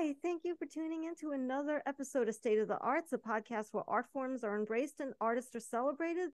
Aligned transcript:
Hi, 0.00 0.14
thank 0.22 0.44
you 0.44 0.56
for 0.56 0.64
tuning 0.64 1.04
in 1.04 1.14
to 1.16 1.32
another 1.32 1.82
episode 1.84 2.26
of 2.26 2.34
State 2.34 2.58
of 2.58 2.68
the 2.68 2.78
Arts, 2.78 3.12
a 3.12 3.18
podcast 3.18 3.66
where 3.72 3.84
art 3.86 4.06
forms 4.14 4.42
are 4.42 4.56
embraced 4.56 5.00
and 5.00 5.12
artists 5.20 5.54
are 5.54 5.60
celebrated. 5.60 6.30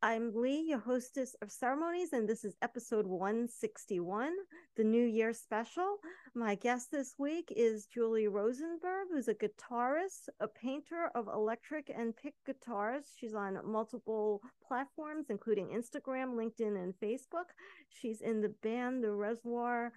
I'm 0.00 0.32
Lee, 0.34 0.64
your 0.70 0.78
hostess 0.78 1.36
of 1.42 1.52
ceremonies, 1.52 2.14
and 2.14 2.26
this 2.26 2.46
is 2.46 2.56
episode 2.62 3.06
161, 3.06 4.32
the 4.78 4.84
New 4.84 5.04
Year 5.04 5.34
special. 5.34 5.98
My 6.34 6.54
guest 6.54 6.90
this 6.90 7.14
week 7.18 7.52
is 7.54 7.84
Julie 7.92 8.28
Rosenberg, 8.28 9.08
who's 9.12 9.28
a 9.28 9.34
guitarist, 9.34 10.30
a 10.40 10.48
painter 10.48 11.10
of 11.14 11.28
electric 11.28 11.92
and 11.94 12.16
pick 12.16 12.32
guitars. 12.46 13.04
She's 13.18 13.34
on 13.34 13.58
multiple 13.66 14.40
platforms, 14.66 15.26
including 15.28 15.78
Instagram, 15.78 16.36
Linktree, 16.36 16.82
and 16.82 16.94
Facebook. 16.94 17.50
She's 17.90 18.22
in 18.22 18.40
the 18.40 18.54
band, 18.62 19.04
the 19.04 19.12
Reservoir 19.12 19.92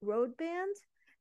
Road 0.00 0.38
Band. 0.38 0.74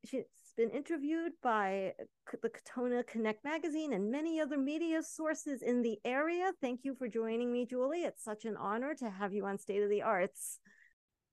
She's 0.06 0.24
been 0.54 0.70
interviewed 0.70 1.34
by 1.42 1.94
the 2.42 2.50
Katonah 2.50 3.08
Connect 3.08 3.44
magazine 3.44 3.94
and 3.94 4.12
many 4.12 4.40
other 4.40 4.58
media 4.58 5.02
sources 5.04 5.62
in 5.62 5.82
the 5.82 6.00
area. 6.06 6.52
Thank 6.62 6.82
you 6.84 6.96
for 6.96 7.08
joining 7.08 7.52
me, 7.52 7.66
Julie. 7.66 8.04
It's 8.04 8.24
such 8.24 8.46
an 8.46 8.58
honor 8.58 8.94
to 8.96 9.10
have 9.10 9.34
you 9.34 9.46
on 9.46 9.58
State 9.58 9.84
of 9.84 9.90
the 9.90 10.02
Arts. 10.02 10.60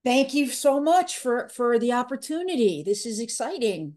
Thank 0.05 0.35
you 0.35 0.49
so 0.49 0.81
much 0.81 1.19
for 1.19 1.49
for 1.49 1.79
the 1.79 1.93
opportunity. 1.93 2.83
This 2.83 3.05
is 3.05 3.21
exciting. 3.21 3.95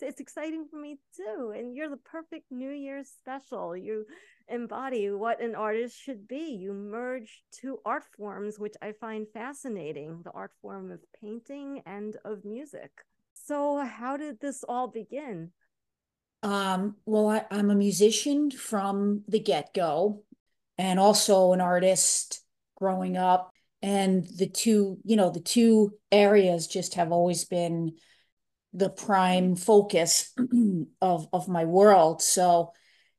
It's 0.00 0.20
exciting 0.20 0.66
for 0.68 0.80
me 0.80 0.98
too. 1.16 1.52
And 1.56 1.76
you're 1.76 1.88
the 1.88 1.96
perfect 1.96 2.50
New 2.50 2.70
Year's 2.70 3.08
special. 3.08 3.76
You 3.76 4.06
embody 4.48 5.10
what 5.10 5.40
an 5.40 5.54
artist 5.54 5.96
should 5.96 6.26
be. 6.26 6.56
You 6.60 6.72
merge 6.72 7.42
two 7.52 7.78
art 7.84 8.04
forms, 8.16 8.58
which 8.58 8.74
I 8.82 8.92
find 8.92 9.26
fascinating 9.32 10.22
the 10.24 10.32
art 10.32 10.52
form 10.60 10.90
of 10.90 11.00
painting 11.20 11.82
and 11.86 12.16
of 12.24 12.44
music. 12.44 12.90
So, 13.44 13.78
how 13.78 14.16
did 14.16 14.40
this 14.40 14.64
all 14.68 14.86
begin? 14.86 15.50
Um, 16.44 16.96
well, 17.06 17.28
I, 17.28 17.44
I'm 17.50 17.70
a 17.70 17.74
musician 17.74 18.50
from 18.50 19.22
the 19.26 19.40
get 19.40 19.74
go 19.74 20.22
and 20.78 21.00
also 21.00 21.52
an 21.52 21.60
artist 21.60 22.42
growing 22.76 23.16
up. 23.16 23.52
And 23.80 24.24
the 24.36 24.46
two, 24.46 24.98
you 25.04 25.16
know, 25.16 25.30
the 25.30 25.40
two 25.40 25.94
areas 26.12 26.68
just 26.68 26.94
have 26.94 27.10
always 27.10 27.44
been 27.44 27.96
the 28.72 28.90
prime 28.90 29.56
focus 29.56 30.32
of, 31.00 31.26
of 31.32 31.48
my 31.48 31.64
world. 31.64 32.22
So, 32.22 32.72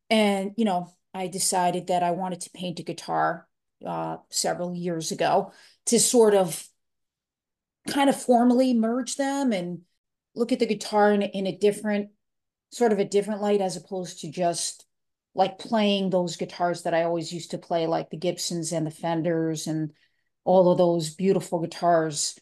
and, 0.09 0.51
you 0.55 0.63
know, 0.63 0.93
I 1.13 1.27
decided 1.27 1.87
that 1.87 2.01
I 2.01 2.11
wanted 2.11 2.41
to 2.41 2.49
paint 2.51 2.79
a 2.79 2.83
guitar 2.83 3.47
uh, 3.85 4.17
several 4.29 4.73
years 4.73 5.11
ago 5.11 5.51
to 5.87 5.99
sort 5.99 6.33
of 6.33 6.65
kind 7.87 8.09
of 8.09 8.21
formally 8.21 8.73
merge 8.73 9.17
them 9.17 9.51
and 9.51 9.81
look 10.35 10.51
at 10.51 10.59
the 10.59 10.65
guitar 10.65 11.11
in, 11.11 11.21
in 11.21 11.47
a 11.47 11.57
different 11.57 12.09
sort 12.71 12.91
of 12.91 12.99
a 12.99 13.05
different 13.05 13.41
light 13.41 13.61
as 13.61 13.77
opposed 13.77 14.21
to 14.21 14.31
just 14.31 14.85
like 15.35 15.59
playing 15.59 16.09
those 16.09 16.37
guitars 16.37 16.83
that 16.83 16.93
I 16.93 17.03
always 17.03 17.31
used 17.31 17.51
to 17.51 17.57
play, 17.57 17.87
like 17.87 18.09
the 18.09 18.17
Gibsons 18.17 18.71
and 18.71 18.85
the 18.85 18.91
Fenders 18.91 19.67
and 19.67 19.91
all 20.43 20.71
of 20.71 20.77
those 20.77 21.13
beautiful 21.13 21.59
guitars 21.59 22.37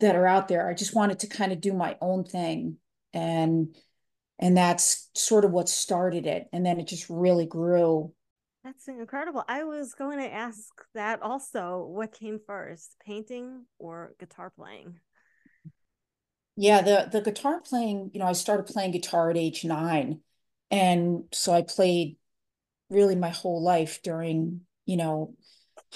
that 0.00 0.16
are 0.16 0.26
out 0.26 0.48
there. 0.48 0.68
I 0.68 0.74
just 0.74 0.94
wanted 0.94 1.20
to 1.20 1.26
kind 1.26 1.52
of 1.52 1.60
do 1.60 1.72
my 1.72 1.96
own 2.00 2.24
thing. 2.24 2.76
And 3.12 3.74
and 4.38 4.56
that's 4.56 5.10
sort 5.14 5.44
of 5.44 5.50
what 5.50 5.68
started 5.68 6.26
it. 6.26 6.48
And 6.52 6.64
then 6.64 6.80
it 6.80 6.86
just 6.86 7.10
really 7.10 7.46
grew. 7.46 8.12
That's 8.64 8.88
incredible. 8.88 9.44
I 9.48 9.64
was 9.64 9.94
going 9.94 10.18
to 10.18 10.32
ask 10.32 10.68
that 10.94 11.20
also. 11.22 11.86
What 11.90 12.12
came 12.12 12.40
first, 12.46 12.96
painting 13.04 13.64
or 13.78 14.14
guitar 14.18 14.50
playing? 14.50 14.98
Yeah, 16.56 16.82
the 16.82 17.08
the 17.10 17.20
guitar 17.22 17.60
playing, 17.60 18.10
you 18.12 18.20
know, 18.20 18.26
I 18.26 18.32
started 18.32 18.66
playing 18.66 18.90
guitar 18.92 19.30
at 19.30 19.36
age 19.36 19.64
nine. 19.64 20.20
And 20.70 21.24
so 21.32 21.52
I 21.52 21.62
played 21.62 22.16
really 22.90 23.16
my 23.16 23.30
whole 23.30 23.62
life 23.62 24.02
during, 24.02 24.62
you 24.86 24.96
know, 24.96 25.36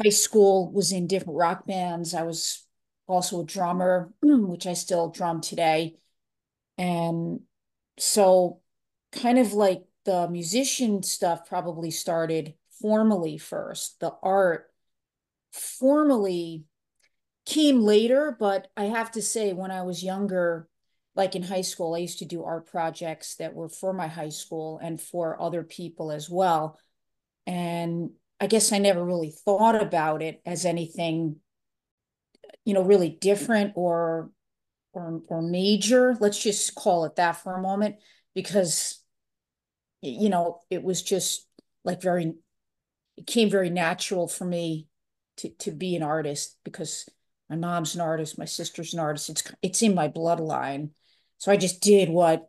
high 0.03 0.11
school, 0.11 0.73
was 0.73 0.93
in 0.93 1.07
different 1.07 1.39
rock 1.39 1.67
bands. 1.67 2.15
I 2.15 2.23
was 2.25 2.67
also 3.09 3.43
a 3.43 3.47
drummer, 3.47 4.13
which 4.23 4.67
I 4.67 4.75
still 4.75 5.11
drum 5.11 5.41
today. 5.41 5.97
And 6.79 7.41
so 7.99 8.61
kind 9.13 9.39
of 9.39 9.53
like 9.55 9.85
the 10.05 10.29
musician 10.29 11.03
stuff 11.03 11.47
probably 11.49 11.91
started 11.91 12.55
formally 12.81 13.39
first. 13.39 14.01
The 14.01 14.15
art 14.23 14.71
formally 15.53 16.65
came 17.47 17.81
later, 17.81 18.37
but 18.39 18.69
I 18.77 18.85
have 18.85 19.13
to 19.13 19.23
say, 19.23 19.53
when 19.53 19.71
I 19.71 19.83
was 19.83 20.03
younger, 20.03 20.69
like 21.15 21.37
in 21.37 21.43
high 21.43 21.63
school, 21.63 21.95
I 21.95 21.99
used 21.99 22.19
to 22.21 22.25
do 22.25 22.45
art 22.45 22.67
projects 22.67 23.37
that 23.37 23.55
were 23.55 23.69
for 23.69 23.93
my 23.93 24.09
high 24.09 24.31
school 24.31 24.81
and 24.83 25.01
for 25.01 25.41
other 25.41 25.63
people 25.63 26.11
as 26.11 26.29
well. 26.29 26.79
And 27.47 28.11
I 28.41 28.47
guess 28.47 28.73
I 28.73 28.79
never 28.79 29.05
really 29.05 29.31
thought 29.31 29.81
about 29.81 30.23
it 30.23 30.41
as 30.45 30.65
anything, 30.65 31.37
you 32.65 32.75
know, 32.75 32.83
really 32.83 33.11
different 33.11 33.75
or 33.77 34.31
or 34.93 35.23
or 35.29 35.43
major. 35.43 36.17
Let's 36.19 36.43
just 36.43 36.75
call 36.75 37.05
it 37.05 37.17
that 37.17 37.33
for 37.33 37.55
a 37.55 37.63
moment, 37.63 37.97
because 38.35 39.01
you 40.03 40.29
know, 40.29 40.61
it 40.71 40.83
was 40.83 41.03
just 41.03 41.47
like 41.85 42.03
very 42.03 42.35
it 43.17 43.27
came 43.27 43.51
very 43.51 43.71
natural 43.71 44.27
for 44.27 44.45
me 44.45 44.89
to 45.37 45.51
to 45.61 45.71
be 45.71 45.95
an 45.97 46.03
artist 46.03 46.59
because 46.65 47.09
my 47.51 47.57
mom's 47.57 47.95
an 47.95 48.01
artist, 48.01 48.39
my 48.39 48.45
sister's 48.45 48.95
an 48.95 49.01
artist. 49.01 49.31
It's 49.31 49.43
it's 49.63 49.83
in 49.83 49.95
my 49.95 50.09
bloodline. 50.09 50.91
So 51.39 51.53
I 51.53 51.57
just 51.57 51.81
did 51.81 52.09
what 52.09 52.49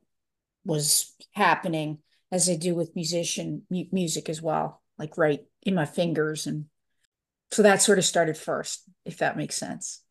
was 0.63 1.13
happening 1.33 2.00
as 2.31 2.50
I 2.50 2.56
do 2.56 2.75
with 2.75 2.95
musician 2.95 3.63
mu- 3.69 3.85
music 3.91 4.29
as 4.29 4.41
well, 4.41 4.81
like 4.97 5.17
right 5.17 5.41
in 5.63 5.75
my 5.75 5.85
fingers 5.85 6.47
and 6.47 6.66
so 7.51 7.61
that 7.63 7.81
sort 7.81 8.00
of 8.00 8.05
started 8.05 8.38
first, 8.38 8.84
if 9.05 9.17
that 9.19 9.38
makes 9.38 9.55
sense. 9.55 10.01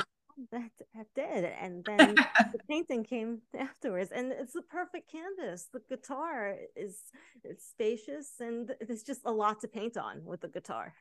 Oh, 0.00 0.04
that, 0.52 0.70
that 0.94 1.06
did. 1.14 1.44
And 1.44 1.84
then 1.84 2.14
the 2.52 2.58
painting 2.68 3.04
came 3.04 3.42
afterwards. 3.56 4.10
And 4.10 4.32
it's 4.32 4.54
the 4.54 4.62
perfect 4.62 5.10
canvas. 5.10 5.68
The 5.72 5.80
guitar 5.88 6.56
is 6.74 6.98
it's 7.44 7.68
spacious 7.68 8.32
and 8.40 8.74
there's 8.80 9.02
just 9.02 9.20
a 9.24 9.32
lot 9.32 9.60
to 9.60 9.68
paint 9.68 9.96
on 9.96 10.24
with 10.24 10.40
the 10.40 10.48
guitar. 10.48 10.94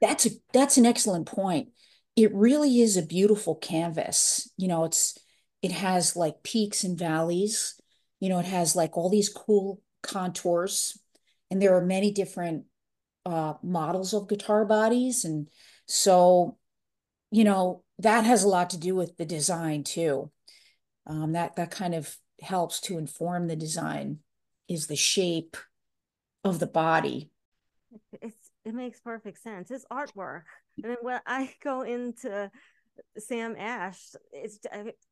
That's 0.00 0.26
a 0.26 0.30
that's 0.52 0.76
an 0.76 0.86
excellent 0.86 1.26
point 1.26 1.68
it 2.16 2.34
really 2.34 2.80
is 2.80 2.96
a 2.96 3.02
beautiful 3.02 3.54
canvas. 3.54 4.50
You 4.56 4.68
know, 4.68 4.84
it's 4.84 5.18
it 5.62 5.72
has 5.72 6.16
like 6.16 6.42
peaks 6.42 6.82
and 6.82 6.98
valleys. 6.98 7.80
You 8.20 8.30
know, 8.30 8.38
it 8.38 8.46
has 8.46 8.74
like 8.74 8.96
all 8.96 9.10
these 9.10 9.28
cool 9.28 9.82
contours, 10.02 10.98
and 11.50 11.60
there 11.60 11.76
are 11.76 11.84
many 11.84 12.10
different 12.10 12.64
uh, 13.26 13.54
models 13.62 14.14
of 14.14 14.28
guitar 14.28 14.64
bodies, 14.64 15.24
and 15.24 15.48
so 15.86 16.56
you 17.30 17.44
know 17.44 17.84
that 17.98 18.24
has 18.24 18.44
a 18.44 18.48
lot 18.48 18.70
to 18.70 18.78
do 18.78 18.94
with 18.94 19.16
the 19.16 19.26
design 19.26 19.84
too. 19.84 20.30
Um, 21.06 21.32
that 21.32 21.56
that 21.56 21.70
kind 21.70 21.94
of 21.94 22.16
helps 22.40 22.80
to 22.82 22.98
inform 22.98 23.46
the 23.46 23.56
design 23.56 24.20
is 24.68 24.86
the 24.86 24.96
shape 24.96 25.56
of 26.44 26.58
the 26.58 26.66
body. 26.66 27.30
It's 28.22 28.50
it 28.64 28.74
makes 28.74 29.00
perfect 29.00 29.42
sense. 29.42 29.70
It's 29.70 29.84
artwork. 29.92 30.42
I 30.84 30.88
mean, 30.88 30.96
when 31.00 31.20
I 31.26 31.52
go 31.62 31.82
into 31.82 32.50
Sam 33.18 33.56
Ash, 33.58 34.14
it's 34.32 34.58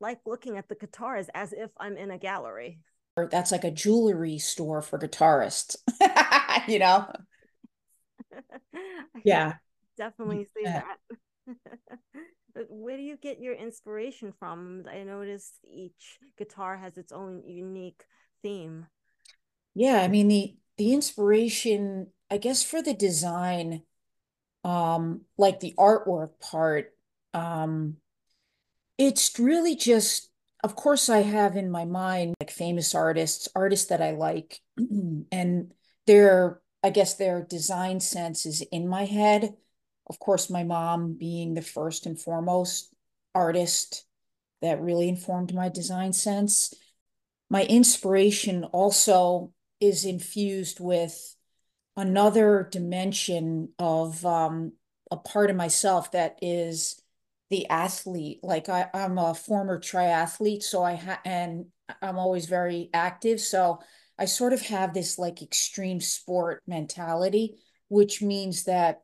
like 0.00 0.20
looking 0.26 0.56
at 0.58 0.68
the 0.68 0.74
guitars 0.74 1.28
as 1.34 1.52
if 1.52 1.70
I'm 1.78 1.96
in 1.96 2.10
a 2.10 2.18
gallery. 2.18 2.80
That's 3.16 3.52
like 3.52 3.64
a 3.64 3.70
jewelry 3.70 4.38
store 4.38 4.82
for 4.82 4.98
guitarists, 4.98 5.76
you 6.68 6.80
know? 6.80 7.12
yeah. 9.24 9.54
Definitely 9.96 10.46
see 10.46 10.64
yeah. 10.64 10.82
that. 10.82 11.56
but 12.54 12.66
where 12.68 12.96
do 12.96 13.04
you 13.04 13.16
get 13.16 13.40
your 13.40 13.54
inspiration 13.54 14.32
from? 14.36 14.84
I 14.90 15.04
noticed 15.04 15.54
each 15.72 16.18
guitar 16.36 16.76
has 16.76 16.96
its 16.96 17.12
own 17.12 17.44
unique 17.46 18.02
theme. 18.42 18.86
Yeah, 19.74 20.00
I 20.02 20.08
mean 20.08 20.26
the 20.28 20.56
the 20.76 20.92
inspiration, 20.92 22.08
I 22.30 22.38
guess 22.38 22.64
for 22.64 22.82
the 22.82 22.94
design 22.94 23.82
um, 24.64 25.22
like 25.36 25.60
the 25.60 25.74
artwork 25.78 26.40
part, 26.40 26.92
um, 27.32 27.96
it's 28.98 29.38
really 29.38 29.76
just, 29.76 30.30
of 30.62 30.74
course, 30.76 31.08
I 31.08 31.18
have 31.18 31.56
in 31.56 31.70
my 31.70 31.84
mind 31.84 32.34
like 32.40 32.50
famous 32.50 32.94
artists, 32.94 33.48
artists 33.54 33.88
that 33.88 34.00
I 34.00 34.12
like, 34.12 34.60
and 35.32 35.72
their, 36.06 36.60
I 36.82 36.90
guess, 36.90 37.14
their 37.14 37.42
design 37.42 38.00
sense 38.00 38.46
is 38.46 38.62
in 38.72 38.88
my 38.88 39.04
head. 39.04 39.54
Of 40.08 40.18
course, 40.18 40.50
my 40.50 40.64
mom 40.64 41.14
being 41.14 41.54
the 41.54 41.62
first 41.62 42.06
and 42.06 42.20
foremost 42.20 42.92
artist 43.34 44.04
that 44.62 44.80
really 44.80 45.08
informed 45.08 45.54
my 45.54 45.68
design 45.68 46.12
sense. 46.12 46.72
My 47.50 47.64
inspiration 47.64 48.64
also 48.64 49.52
is 49.80 50.04
infused 50.04 50.80
with 50.80 51.33
another 51.96 52.68
dimension 52.70 53.70
of 53.78 54.24
um, 54.24 54.72
a 55.10 55.16
part 55.16 55.50
of 55.50 55.56
myself 55.56 56.12
that 56.12 56.38
is 56.42 57.00
the 57.50 57.68
athlete. 57.68 58.40
Like 58.42 58.68
I, 58.68 58.88
I'm 58.92 59.18
a 59.18 59.34
former 59.34 59.78
triathlete, 59.78 60.62
so 60.62 60.82
I 60.82 60.96
ha 60.96 61.20
and 61.24 61.66
I'm 62.02 62.18
always 62.18 62.46
very 62.46 62.90
active. 62.92 63.40
So 63.40 63.80
I 64.18 64.24
sort 64.24 64.52
of 64.52 64.62
have 64.62 64.94
this 64.94 65.18
like 65.18 65.42
extreme 65.42 66.00
sport 66.00 66.62
mentality, 66.66 67.56
which 67.88 68.22
means 68.22 68.64
that 68.64 69.02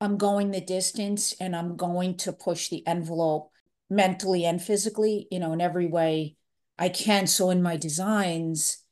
I'm 0.00 0.16
going 0.16 0.50
the 0.50 0.60
distance 0.60 1.34
and 1.40 1.54
I'm 1.54 1.76
going 1.76 2.16
to 2.18 2.32
push 2.32 2.68
the 2.68 2.86
envelope 2.86 3.50
mentally 3.88 4.44
and 4.44 4.60
physically, 4.60 5.28
you 5.30 5.38
know, 5.38 5.52
in 5.52 5.60
every 5.60 5.86
way 5.86 6.36
I 6.78 6.88
can. 6.88 7.26
So 7.26 7.50
in 7.50 7.62
my 7.62 7.76
designs, 7.76 8.82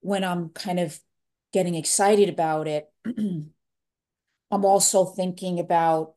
when 0.00 0.22
I'm 0.22 0.50
kind 0.50 0.78
of 0.78 0.98
getting 1.54 1.76
excited 1.76 2.28
about 2.28 2.66
it, 2.66 2.90
I'm 3.06 3.52
also 4.50 5.04
thinking 5.04 5.60
about 5.60 6.14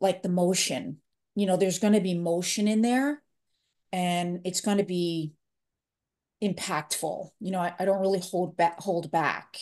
like 0.00 0.22
the 0.22 0.28
motion. 0.28 0.98
You 1.34 1.46
know, 1.46 1.56
there's 1.56 1.80
going 1.80 1.94
to 1.94 2.00
be 2.00 2.14
motion 2.14 2.68
in 2.68 2.80
there 2.80 3.20
and 3.92 4.40
it's 4.44 4.60
going 4.60 4.78
to 4.78 4.84
be 4.84 5.32
impactful. 6.42 7.30
You 7.40 7.50
know, 7.50 7.58
I, 7.58 7.74
I 7.80 7.84
don't 7.84 8.00
really 8.00 8.20
hold 8.20 8.56
back 8.56 8.80
hold 8.80 9.10
back. 9.10 9.58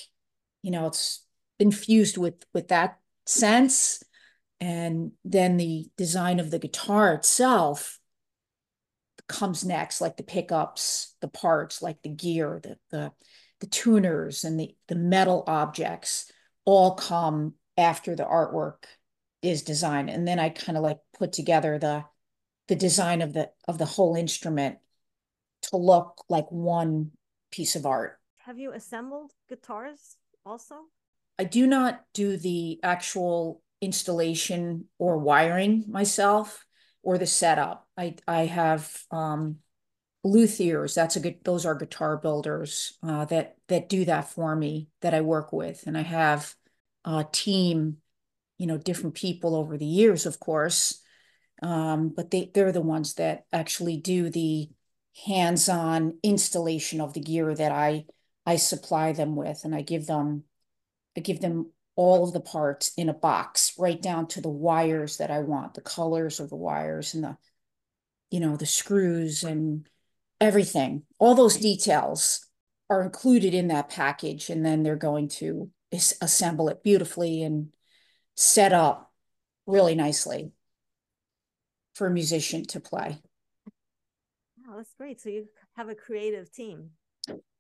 You 0.63 0.71
know, 0.73 0.87
it's 0.89 1.25
infused 1.59 2.19
with 2.19 2.45
with 2.53 2.69
that 2.69 2.99
sense. 3.25 4.03
And 4.61 5.13
then 5.25 5.57
the 5.57 5.87
design 5.97 6.39
of 6.39 6.51
the 6.51 6.59
guitar 6.59 7.15
itself 7.15 7.99
comes 9.27 9.65
next, 9.65 10.03
like 10.03 10.19
the 10.19 10.23
pickups, 10.23 11.15
the 11.23 11.29
parts, 11.29 11.81
like 11.81 12.03
the 12.03 12.11
gear, 12.11 12.61
the 12.63 12.77
the 12.91 13.13
the 13.61 13.67
tuners 13.67 14.45
and 14.45 14.59
the 14.61 14.75
the 14.89 14.95
metal 14.95 15.45
objects 15.47 16.31
all 16.65 16.95
come 16.95 17.55
after 17.77 18.15
the 18.15 18.25
artwork 18.25 18.85
is 19.43 19.63
designed. 19.63 20.11
And 20.11 20.27
then 20.27 20.39
I 20.39 20.49
kind 20.49 20.77
of 20.77 20.83
like 20.83 20.99
put 21.19 21.33
together 21.33 21.79
the 21.79 22.05
the 22.69 22.77
design 22.77 23.23
of 23.23 23.33
the 23.33 23.51
of 23.69 23.79
the 23.79 23.85
whole 23.85 24.17
instrument 24.17 24.79
to 25.63 25.77
look 25.77 26.25
like 26.29 26.51
one 26.51 27.13
piece 27.51 27.77
of 27.77 27.87
art. 27.87 28.19
Have 28.39 28.59
you 28.59 28.73
assembled 28.73 29.33
guitars 29.49 30.17
also? 30.45 30.83
I 31.39 31.45
do 31.45 31.67
not 31.67 32.03
do 32.15 32.37
the 32.37 32.81
actual 32.83 33.63
installation 33.81 34.87
or 34.99 35.19
wiring 35.19 35.85
myself 35.89 36.65
or 37.03 37.19
the 37.19 37.27
setup. 37.27 37.87
I 37.97 38.17
I 38.27 38.47
have 38.47 38.91
um, 39.11 39.59
luthiers. 40.27 40.95
That's 40.95 41.17
a 41.17 41.21
good. 41.21 41.39
Those 41.45 41.67
are 41.67 41.75
guitar 41.75 42.17
builders 42.17 42.99
uh, 43.03 43.25
that 43.27 43.57
that 43.69 43.89
do 43.89 44.05
that 44.05 44.29
for 44.31 44.55
me. 44.55 44.89
That 45.01 45.15
I 45.15 45.21
work 45.21 45.53
with, 45.53 45.85
and 45.87 45.97
I 45.97 46.03
have 46.03 46.55
a 47.05 47.25
team. 47.31 47.99
You 48.59 48.67
know, 48.67 48.79
different 48.79 49.15
people 49.15 49.55
over 49.55 49.77
the 49.77 49.85
years, 49.85 50.25
of 50.25 50.41
course, 50.41 51.03
um, 51.63 52.09
but 52.09 52.31
they 52.31 52.51
they're 52.55 52.73
the 52.73 52.81
ones 52.81 53.15
that 53.15 53.45
actually 53.53 53.99
do 53.99 54.31
the 54.31 54.71
hands-on 55.27 56.19
installation 56.23 57.01
of 57.01 57.13
the 57.13 57.21
gear 57.21 57.55
that 57.55 57.73
I 57.73 58.07
I 58.47 58.57
supply 58.57 59.13
them 59.13 59.37
with, 59.37 59.63
and 59.65 59.75
I 59.75 59.83
give 59.83 60.07
them 60.07 60.45
I 61.17 61.21
give 61.21 61.41
them 61.41 61.73
all 61.97 62.25
of 62.25 62.33
the 62.33 62.41
parts 62.41 62.93
in 62.97 63.09
a 63.09 63.15
box, 63.15 63.73
right 63.79 64.01
down 64.01 64.27
to 64.29 64.41
the 64.41 64.51
wires 64.51 65.17
that 65.17 65.31
I 65.31 65.41
want, 65.41 65.75
the 65.75 65.81
colors 65.81 66.41
of 66.41 66.51
the 66.51 66.57
wires 66.57 67.15
and 67.15 67.25
the, 67.25 67.37
you 68.31 68.39
know, 68.39 68.57
the 68.57 68.67
screws 68.67 69.43
and 69.43 69.89
everything. 70.41 71.03
All 71.19 71.35
those 71.35 71.57
details 71.57 72.47
are 72.89 73.03
included 73.03 73.55
in 73.55 73.69
that 73.69 73.89
package, 73.89 74.51
and 74.51 74.65
then 74.65 74.83
they're 74.83 74.97
going 74.97 75.29
to 75.29 75.71
assemble 76.21 76.69
it 76.69 76.83
beautifully 76.83 77.43
and 77.43 77.69
set 78.37 78.73
up 78.73 79.13
really 79.67 79.95
nicely 79.95 80.53
for 81.95 82.07
a 82.07 82.11
musician 82.11 82.65
to 82.67 82.81
play. 82.81 83.19
Wow, 84.59 84.77
that's 84.77 84.93
great. 84.95 85.21
So 85.21 85.31
you 85.31 85.49
have 85.77 85.89
a 85.89 85.95
creative 85.95 86.53
team. 86.53 86.91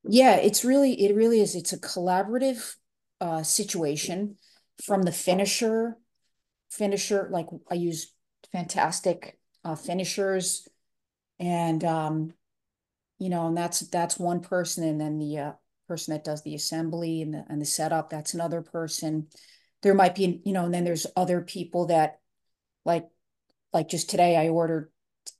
Yeah, 0.04 0.36
it's 0.36 0.64
really, 0.64 0.92
it 1.04 1.16
really 1.16 1.40
is. 1.40 1.54
It's 1.54 1.72
a 1.72 1.80
collaborative 1.80 2.76
uh, 3.20 3.42
situation 3.42 4.36
from 4.84 5.02
the 5.02 5.12
finisher, 5.12 5.96
finisher, 6.70 7.28
like 7.32 7.46
I 7.70 7.74
use 7.74 8.12
fantastic 8.52 9.38
uh, 9.64 9.74
finishers 9.74 10.68
and, 11.40 11.82
um, 11.82 12.32
you 13.18 13.28
know, 13.28 13.46
and 13.48 13.56
that's, 13.56 13.80
that's 13.80 14.18
one 14.18 14.40
person. 14.40 14.84
And 14.84 15.00
then 15.00 15.18
the 15.18 15.38
uh, 15.38 15.52
person 15.88 16.12
that 16.14 16.24
does 16.24 16.42
the 16.42 16.54
assembly 16.54 17.22
and 17.22 17.34
the, 17.34 17.44
and 17.48 17.60
the 17.60 17.66
setup, 17.66 18.10
that's 18.10 18.34
another 18.34 18.62
person. 18.62 19.28
There 19.82 19.94
might 19.94 20.14
be, 20.14 20.42
you 20.44 20.52
know, 20.52 20.64
and 20.64 20.74
then 20.74 20.84
there's 20.84 21.06
other 21.16 21.40
people 21.40 21.86
that 21.86 22.20
like, 22.84 23.08
like 23.72 23.88
just 23.88 24.10
today 24.10 24.36
I 24.36 24.48
ordered 24.48 24.90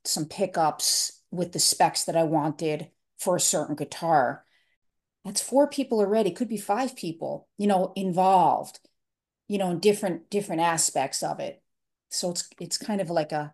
some 0.05 0.25
pickups 0.25 1.21
with 1.31 1.51
the 1.51 1.59
specs 1.59 2.05
that 2.05 2.15
I 2.15 2.23
wanted 2.23 2.89
for 3.17 3.35
a 3.35 3.41
certain 3.41 3.75
guitar 3.75 4.43
that's 5.27 5.41
four 5.41 5.67
people 5.67 5.99
already 5.99 6.31
could 6.31 6.47
be 6.47 6.57
five 6.57 6.95
people 6.95 7.49
you 7.57 7.67
know 7.67 7.91
involved 7.95 8.79
you 9.49 9.57
know 9.57 9.71
in 9.71 9.79
different 9.79 10.29
different 10.29 10.61
aspects 10.61 11.21
of 11.21 11.39
it 11.41 11.61
so 12.09 12.31
it's 12.31 12.49
it's 12.59 12.77
kind 12.77 13.01
of 13.01 13.09
like 13.09 13.33
a 13.33 13.53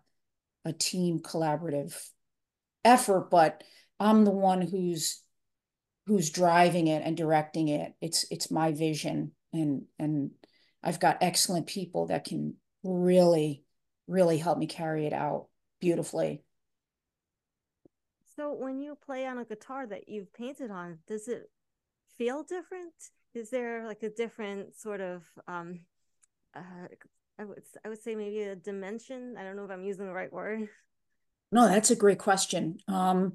a 0.64 0.72
team 0.72 1.18
collaborative 1.18 2.08
effort 2.84 3.28
but 3.28 3.64
i'm 4.00 4.24
the 4.24 4.30
one 4.30 4.62
who's 4.62 5.22
who's 6.06 6.30
driving 6.30 6.86
it 6.86 7.02
and 7.04 7.16
directing 7.16 7.68
it 7.68 7.92
it's 8.00 8.26
it's 8.30 8.50
my 8.50 8.72
vision 8.72 9.32
and 9.52 9.82
and 9.98 10.30
i've 10.82 11.00
got 11.00 11.18
excellent 11.20 11.66
people 11.66 12.06
that 12.06 12.24
can 12.24 12.54
really 12.82 13.62
really 14.06 14.38
help 14.38 14.58
me 14.58 14.66
carry 14.66 15.06
it 15.06 15.12
out 15.12 15.46
beautifully 15.80 16.42
so 18.36 18.52
when 18.52 18.80
you 18.80 18.96
play 19.06 19.26
on 19.26 19.38
a 19.38 19.44
guitar 19.44 19.86
that 19.86 20.08
you've 20.08 20.32
painted 20.32 20.70
on 20.70 20.98
does 21.06 21.28
it 21.28 21.50
feel 22.16 22.42
different? 22.42 22.92
Is 23.34 23.50
there 23.50 23.86
like 23.86 24.02
a 24.02 24.10
different 24.10 24.76
sort 24.76 25.00
of 25.00 25.24
um 25.48 25.80
uh, 26.54 26.88
I 27.38 27.44
would 27.44 27.62
I 27.84 27.88
would 27.88 28.02
say 28.02 28.14
maybe 28.14 28.42
a 28.42 28.56
dimension. 28.56 29.36
I 29.38 29.42
don't 29.42 29.56
know 29.56 29.64
if 29.64 29.70
I'm 29.70 29.84
using 29.84 30.06
the 30.06 30.12
right 30.12 30.32
word. 30.32 30.68
No, 31.50 31.68
that's 31.68 31.90
a 31.90 31.96
great 31.96 32.18
question. 32.18 32.78
Um, 32.88 33.34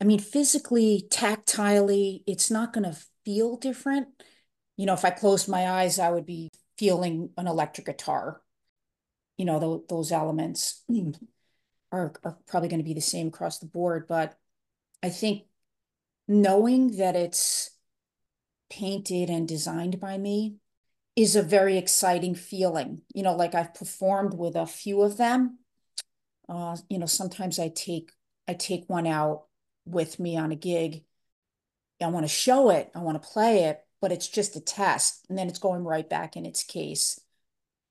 I 0.00 0.04
mean, 0.04 0.18
physically, 0.18 1.06
tactilely, 1.10 2.22
it's 2.26 2.50
not 2.50 2.72
going 2.72 2.84
to 2.84 2.98
feel 3.24 3.56
different. 3.56 4.08
You 4.76 4.86
know, 4.86 4.94
if 4.94 5.04
I 5.04 5.10
closed 5.10 5.48
my 5.48 5.68
eyes, 5.68 5.98
I 5.98 6.10
would 6.10 6.24
be 6.24 6.48
feeling 6.78 7.30
an 7.36 7.46
electric 7.46 7.86
guitar. 7.86 8.40
You 9.36 9.44
know, 9.44 9.60
th- 9.60 9.88
those 9.88 10.10
elements 10.10 10.84
are, 11.92 12.12
are 12.24 12.38
probably 12.46 12.68
going 12.68 12.80
to 12.80 12.84
be 12.84 12.94
the 12.94 13.00
same 13.00 13.28
across 13.28 13.58
the 13.58 13.66
board. 13.66 14.06
But 14.08 14.38
I 15.02 15.10
think 15.10 15.44
knowing 16.26 16.96
that 16.96 17.14
it's 17.14 17.70
painted 18.70 19.28
and 19.28 19.46
designed 19.46 20.00
by 20.00 20.16
me 20.16 20.56
is 21.14 21.36
a 21.36 21.42
very 21.42 21.76
exciting 21.76 22.34
feeling. 22.34 23.02
You 23.14 23.22
know, 23.22 23.34
like 23.34 23.54
I've 23.54 23.74
performed 23.74 24.32
with 24.32 24.56
a 24.56 24.66
few 24.66 25.02
of 25.02 25.18
them. 25.18 25.58
Uh, 26.48 26.76
you 26.88 26.98
know, 26.98 27.06
sometimes 27.06 27.58
I 27.58 27.68
take 27.68 28.12
I 28.48 28.54
take 28.54 28.88
one 28.88 29.06
out 29.06 29.44
with 29.84 30.18
me 30.18 30.36
on 30.36 30.52
a 30.52 30.56
gig. 30.56 31.04
I 32.02 32.06
want 32.06 32.24
to 32.24 32.32
show 32.32 32.70
it, 32.70 32.90
I 32.94 33.00
want 33.00 33.22
to 33.22 33.28
play 33.28 33.64
it, 33.64 33.80
but 34.00 34.12
it's 34.12 34.28
just 34.28 34.56
a 34.56 34.60
test. 34.60 35.26
And 35.28 35.38
then 35.38 35.48
it's 35.48 35.58
going 35.58 35.84
right 35.84 36.08
back 36.08 36.36
in 36.36 36.46
its 36.46 36.62
case, 36.62 37.20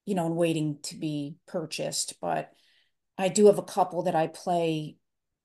you 0.06 0.16
know, 0.16 0.26
and 0.26 0.36
waiting 0.36 0.80
to 0.84 0.96
be 0.96 1.36
purchased. 1.48 2.16
But 2.20 2.52
I 3.18 3.28
do 3.28 3.46
have 3.48 3.60
a 3.60 3.64
couple 3.64 4.04
that 4.04 4.16
I 4.16 4.28
play 4.28 4.98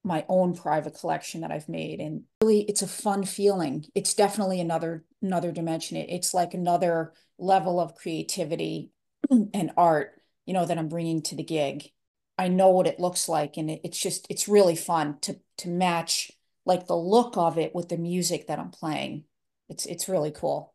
my 0.05 0.25
own 0.29 0.55
private 0.55 0.99
collection 0.99 1.41
that 1.41 1.51
I've 1.51 1.69
made. 1.69 1.99
And 2.01 2.23
really 2.43 2.63
it's 2.63 2.83
a 2.83 2.87
fun 2.87 3.25
feeling. 3.25 3.87
It's 3.95 4.15
definitely 4.15 4.61
another 4.61 5.05
another 5.23 5.51
dimension. 5.51 5.97
It's 5.97 6.35
like 6.35 6.55
another 6.55 7.15
level 7.39 7.81
of 7.81 7.95
creativity 7.95 8.91
and 9.31 9.73
art, 9.77 10.13
you 10.45 10.53
know, 10.53 10.67
that 10.67 10.79
I'm 10.79 10.89
bringing 10.89 11.23
to 11.23 11.35
the 11.35 11.43
gig. 11.43 11.91
I 12.37 12.49
know 12.49 12.71
what 12.71 12.87
it 12.87 13.01
looks 13.01 13.29
like 13.29 13.57
and 13.57 13.71
it, 13.71 13.81
it's 13.85 13.99
just 13.99 14.27
it's 14.29 14.49
really 14.49 14.77
fun 14.77 15.19
to 15.23 15.39
to 15.59 15.69
match 15.69 16.33
like 16.67 16.87
the 16.87 16.97
look 16.97 17.37
of 17.37 17.59
it 17.59 17.75
with 17.75 17.89
the 17.89 17.97
music 17.99 18.47
that 18.47 18.59
I'm 18.59 18.71
playing. 18.71 19.25
It's 19.69 19.87
it's 19.87 20.09
really 20.09 20.31
cool. 20.31 20.75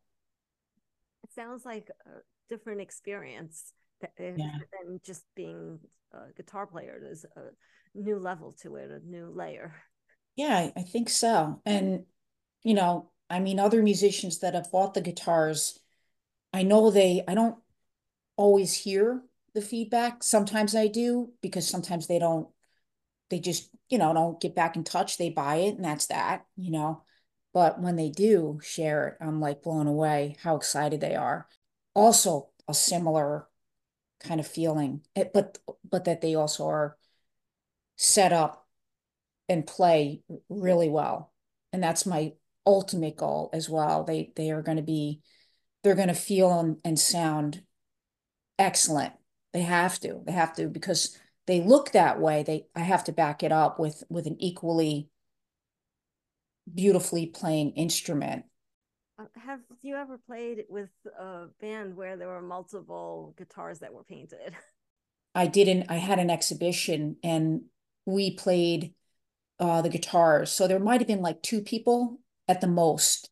It 1.24 1.32
sounds 1.32 1.64
like 1.64 1.90
a 2.06 2.10
different 2.48 2.80
experience 2.80 3.72
than, 4.00 4.10
eh, 4.18 4.34
yeah. 4.36 4.58
than 4.72 5.00
just 5.04 5.24
being 5.36 5.78
a 6.12 6.32
guitar 6.36 6.66
player. 6.66 6.98
There's 7.00 7.24
a 7.24 7.50
new 7.94 8.18
level 8.18 8.52
to 8.62 8.76
it, 8.76 8.90
a 8.90 9.00
new 9.08 9.32
layer. 9.34 9.74
Yeah, 10.36 10.70
I 10.76 10.82
think 10.82 11.08
so. 11.08 11.60
And, 11.66 12.04
you 12.62 12.74
know, 12.74 13.10
I 13.28 13.40
mean, 13.40 13.58
other 13.58 13.82
musicians 13.82 14.40
that 14.40 14.54
have 14.54 14.70
bought 14.70 14.94
the 14.94 15.00
guitars, 15.00 15.78
I 16.52 16.62
know 16.62 16.90
they, 16.90 17.22
I 17.28 17.34
don't 17.34 17.56
always 18.36 18.72
hear 18.74 19.22
the 19.54 19.60
feedback. 19.60 20.22
Sometimes 20.22 20.74
I 20.74 20.86
do 20.86 21.32
because 21.42 21.68
sometimes 21.68 22.06
they 22.06 22.18
don't, 22.18 22.48
they 23.30 23.40
just, 23.40 23.70
you 23.88 23.98
know, 23.98 24.12
don't 24.12 24.40
get 24.40 24.54
back 24.54 24.76
in 24.76 24.84
touch. 24.84 25.16
They 25.16 25.30
buy 25.30 25.56
it 25.56 25.76
and 25.76 25.84
that's 25.84 26.06
that, 26.06 26.46
you 26.56 26.70
know. 26.70 27.02
But 27.52 27.80
when 27.80 27.96
they 27.96 28.10
do 28.10 28.60
share 28.62 29.08
it, 29.08 29.16
I'm 29.20 29.40
like 29.40 29.62
blown 29.62 29.86
away 29.86 30.36
how 30.42 30.56
excited 30.56 31.00
they 31.00 31.16
are. 31.16 31.48
Also, 31.94 32.50
a 32.68 32.74
similar 32.74 33.48
kind 34.20 34.38
of 34.38 34.46
feeling, 34.46 35.02
it, 35.16 35.32
but 35.32 35.58
but 35.88 36.04
that 36.04 36.20
they 36.20 36.34
also 36.34 36.66
are 36.68 36.96
set 37.96 38.32
up 38.32 38.68
and 39.48 39.66
play 39.66 40.22
really 40.48 40.88
well. 40.88 41.32
And 41.72 41.82
that's 41.82 42.06
my 42.06 42.34
ultimate 42.66 43.16
goal 43.16 43.50
as 43.52 43.68
well. 43.68 44.04
They 44.04 44.32
they 44.36 44.50
are 44.50 44.62
going 44.62 44.76
to 44.76 44.82
be 44.82 45.22
they're 45.82 45.94
going 45.94 46.08
to 46.08 46.14
feel 46.14 46.58
and, 46.60 46.76
and 46.84 46.98
sound 46.98 47.62
excellent. 48.58 49.14
They 49.52 49.62
have 49.62 49.98
to. 50.00 50.20
They 50.24 50.32
have 50.32 50.54
to 50.56 50.68
because 50.68 51.18
they 51.50 51.60
look 51.60 51.92
that 51.92 52.20
way. 52.20 52.42
They 52.42 52.66
I 52.76 52.80
have 52.80 53.04
to 53.04 53.12
back 53.12 53.42
it 53.42 53.52
up 53.52 53.78
with 53.78 54.04
with 54.08 54.26
an 54.26 54.36
equally 54.40 55.08
beautifully 56.72 57.26
playing 57.26 57.72
instrument. 57.72 58.44
Uh, 59.18 59.24
have 59.34 59.60
you 59.82 59.96
ever 59.96 60.18
played 60.18 60.64
with 60.68 60.90
a 61.18 61.46
band 61.60 61.96
where 61.96 62.16
there 62.16 62.28
were 62.28 62.40
multiple 62.40 63.34
guitars 63.36 63.80
that 63.80 63.92
were 63.92 64.04
painted? 64.04 64.54
I 65.34 65.46
didn't. 65.46 65.86
I 65.88 65.96
had 65.96 66.18
an 66.18 66.30
exhibition 66.30 67.16
and 67.22 67.62
we 68.06 68.34
played 68.34 68.94
uh, 69.58 69.82
the 69.82 69.88
guitars. 69.88 70.50
So 70.50 70.66
there 70.66 70.78
might 70.78 71.00
have 71.00 71.08
been 71.08 71.22
like 71.22 71.42
two 71.42 71.60
people 71.60 72.20
at 72.48 72.60
the 72.60 72.66
most, 72.66 73.30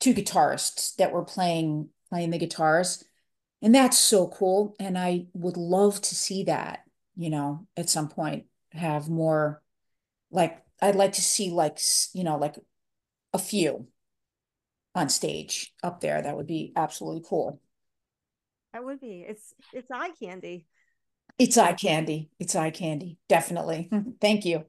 two 0.00 0.14
guitarists 0.14 0.94
that 0.96 1.12
were 1.12 1.24
playing 1.24 1.88
playing 2.10 2.30
the 2.30 2.38
guitars. 2.38 3.04
And 3.60 3.74
that's 3.74 3.98
so 3.98 4.28
cool. 4.28 4.76
And 4.78 4.98
I 4.98 5.26
would 5.32 5.56
love 5.56 6.00
to 6.02 6.14
see 6.14 6.44
that, 6.44 6.83
you 7.16 7.30
know, 7.30 7.66
at 7.76 7.88
some 7.88 8.08
point 8.08 8.46
have 8.72 9.08
more 9.08 9.62
like 10.30 10.62
I'd 10.82 10.96
like 10.96 11.12
to 11.12 11.22
see 11.22 11.50
like, 11.50 11.78
you 12.12 12.24
know, 12.24 12.36
like 12.36 12.56
a 13.32 13.38
few 13.38 13.88
on 14.94 15.08
stage 15.08 15.72
up 15.82 16.00
there. 16.00 16.20
That 16.20 16.36
would 16.36 16.46
be 16.46 16.72
absolutely 16.76 17.22
cool. 17.28 17.60
That 18.72 18.84
would 18.84 19.00
be. 19.00 19.24
It's 19.26 19.54
it's 19.72 19.90
eye 19.90 20.10
candy. 20.20 20.66
It's 21.38 21.56
eye 21.56 21.72
candy. 21.72 22.30
It's 22.38 22.54
eye 22.54 22.70
candy. 22.70 23.18
Definitely. 23.28 23.90
Thank 24.20 24.44
you. 24.44 24.64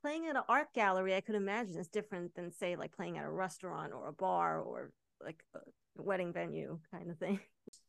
Playing 0.00 0.26
at 0.26 0.36
an 0.36 0.42
art 0.48 0.72
gallery, 0.74 1.14
I 1.14 1.20
could 1.20 1.34
imagine 1.34 1.76
is 1.76 1.88
different 1.88 2.34
than 2.34 2.52
say 2.52 2.76
like 2.76 2.96
playing 2.96 3.18
at 3.18 3.24
a 3.26 3.30
restaurant 3.30 3.92
or 3.92 4.08
a 4.08 4.12
bar 4.12 4.60
or 4.60 4.92
like 5.22 5.44
a 5.54 5.60
wedding 6.02 6.32
venue 6.32 6.78
kind 6.90 7.10
of 7.10 7.18
thing. 7.18 7.40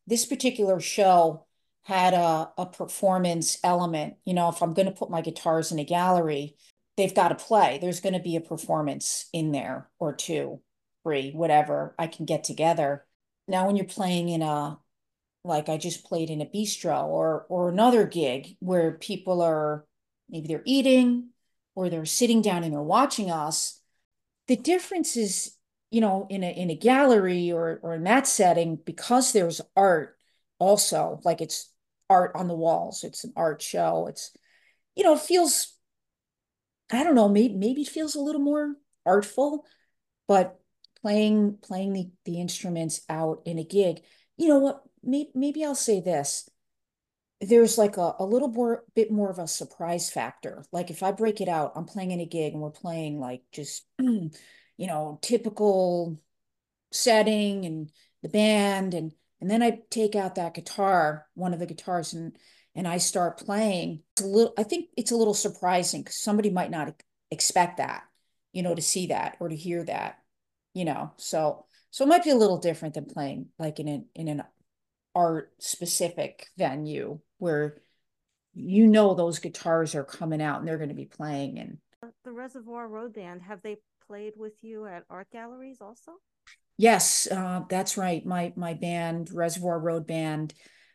This 0.06 0.26
particular 0.26 0.78
show 0.80 1.46
had 1.84 2.14
a, 2.14 2.50
a 2.56 2.66
performance 2.66 3.58
element. 3.64 4.14
You 4.24 4.34
know, 4.34 4.48
if 4.48 4.62
I'm 4.62 4.74
going 4.74 4.86
to 4.86 4.92
put 4.92 5.10
my 5.10 5.20
guitars 5.20 5.72
in 5.72 5.78
a 5.78 5.84
gallery, 5.84 6.56
they've 6.96 7.14
got 7.14 7.28
to 7.28 7.34
play. 7.34 7.78
There's 7.80 8.00
going 8.00 8.14
to 8.14 8.20
be 8.20 8.36
a 8.36 8.40
performance 8.40 9.28
in 9.32 9.52
there 9.52 9.88
or 9.98 10.12
two, 10.12 10.60
three, 11.02 11.32
whatever 11.32 11.94
I 11.98 12.06
can 12.06 12.24
get 12.24 12.44
together. 12.44 13.04
Now, 13.48 13.66
when 13.66 13.76
you're 13.76 13.86
playing 13.86 14.28
in 14.28 14.42
a 14.42 14.78
like 15.44 15.68
I 15.68 15.76
just 15.76 16.04
played 16.04 16.30
in 16.30 16.40
a 16.40 16.46
bistro 16.46 17.04
or 17.04 17.46
or 17.48 17.68
another 17.68 18.06
gig 18.06 18.56
where 18.60 18.92
people 18.92 19.42
are 19.42 19.84
maybe 20.28 20.48
they're 20.48 20.62
eating 20.64 21.30
or 21.74 21.88
they're 21.88 22.04
sitting 22.04 22.42
down 22.42 22.64
and 22.64 22.72
they're 22.72 22.82
watching 22.82 23.30
us. 23.30 23.80
The 24.48 24.56
difference 24.56 25.16
is, 25.16 25.56
you 25.90 26.00
know, 26.00 26.26
in 26.30 26.44
a 26.44 26.50
in 26.50 26.70
a 26.70 26.76
gallery 26.76 27.50
or 27.50 27.80
or 27.82 27.94
in 27.94 28.04
that 28.04 28.26
setting, 28.26 28.76
because 28.76 29.32
there's 29.32 29.60
art 29.76 30.16
also, 30.58 31.20
like 31.24 31.40
it's 31.40 31.71
art 32.12 32.32
on 32.34 32.46
the 32.46 32.54
walls, 32.54 33.04
it's 33.04 33.24
an 33.24 33.32
art 33.36 33.62
show. 33.62 34.06
It's, 34.06 34.36
you 34.94 35.02
know, 35.02 35.14
it 35.14 35.20
feels, 35.20 35.74
I 36.90 37.02
don't 37.04 37.14
know, 37.14 37.28
maybe 37.28 37.54
maybe 37.54 37.82
it 37.82 37.88
feels 37.88 38.14
a 38.14 38.20
little 38.20 38.40
more 38.42 38.74
artful, 39.06 39.64
but 40.28 40.60
playing 41.00 41.58
playing 41.62 41.94
the, 41.94 42.10
the 42.26 42.38
instruments 42.40 43.00
out 43.08 43.40
in 43.46 43.58
a 43.58 43.64
gig, 43.64 44.02
you 44.36 44.48
know 44.48 44.58
what, 44.58 44.82
maybe, 45.02 45.30
maybe 45.34 45.64
I'll 45.64 45.74
say 45.74 46.00
this. 46.00 46.48
There's 47.40 47.78
like 47.78 47.96
a, 47.96 48.14
a 48.18 48.24
little 48.26 48.48
more 48.48 48.84
bit 48.94 49.10
more 49.10 49.30
of 49.30 49.38
a 49.38 49.48
surprise 49.48 50.10
factor. 50.10 50.64
Like 50.70 50.90
if 50.90 51.02
I 51.02 51.12
break 51.12 51.40
it 51.40 51.48
out, 51.48 51.72
I'm 51.74 51.86
playing 51.86 52.12
in 52.12 52.20
a 52.20 52.26
gig 52.26 52.52
and 52.52 52.62
we're 52.62 52.70
playing 52.70 53.18
like 53.20 53.42
just, 53.52 53.84
you 53.98 54.30
know, 54.78 55.18
typical 55.22 56.20
setting 56.92 57.64
and 57.64 57.90
the 58.22 58.28
band 58.28 58.94
and 58.94 59.12
and 59.42 59.50
then 59.50 59.60
I 59.60 59.80
take 59.90 60.14
out 60.14 60.36
that 60.36 60.54
guitar, 60.54 61.26
one 61.34 61.52
of 61.52 61.58
the 61.58 61.66
guitars, 61.66 62.12
and 62.12 62.38
and 62.76 62.86
I 62.86 62.98
start 62.98 63.44
playing. 63.44 64.04
It's 64.14 64.22
a 64.22 64.26
little, 64.26 64.54
I 64.56 64.62
think 64.62 64.90
it's 64.96 65.10
a 65.10 65.16
little 65.16 65.34
surprising 65.34 66.02
because 66.02 66.14
somebody 66.14 66.48
might 66.48 66.70
not 66.70 66.94
expect 67.32 67.78
that, 67.78 68.04
you 68.52 68.62
know, 68.62 68.76
to 68.76 68.80
see 68.80 69.08
that 69.08 69.36
or 69.40 69.48
to 69.48 69.56
hear 69.56 69.82
that, 69.84 70.20
you 70.74 70.84
know. 70.84 71.10
So 71.16 71.66
so 71.90 72.04
it 72.04 72.08
might 72.08 72.22
be 72.22 72.30
a 72.30 72.36
little 72.36 72.58
different 72.58 72.94
than 72.94 73.04
playing 73.06 73.48
like 73.58 73.80
in 73.80 73.88
an 73.88 74.06
in 74.14 74.28
an 74.28 74.44
art 75.12 75.52
specific 75.58 76.46
venue 76.56 77.18
where 77.38 77.78
you 78.54 78.86
know 78.86 79.12
those 79.12 79.40
guitars 79.40 79.96
are 79.96 80.04
coming 80.04 80.40
out 80.40 80.60
and 80.60 80.68
they're 80.68 80.78
going 80.78 80.88
to 80.88 80.94
be 80.94 81.04
playing 81.04 81.58
and 81.58 81.78
the 82.24 82.30
reservoir 82.32 82.86
road 82.86 83.12
band 83.12 83.42
have 83.42 83.60
they 83.62 83.76
played 84.06 84.34
with 84.36 84.54
you 84.62 84.86
at 84.86 85.02
art 85.10 85.26
galleries 85.32 85.78
also 85.80 86.12
yes 86.76 87.28
uh, 87.30 87.62
that's 87.68 87.96
right 87.96 88.24
my 88.26 88.52
my 88.56 88.74
band 88.74 89.30
reservoir 89.32 89.78
road 89.78 90.06
band 90.06 90.54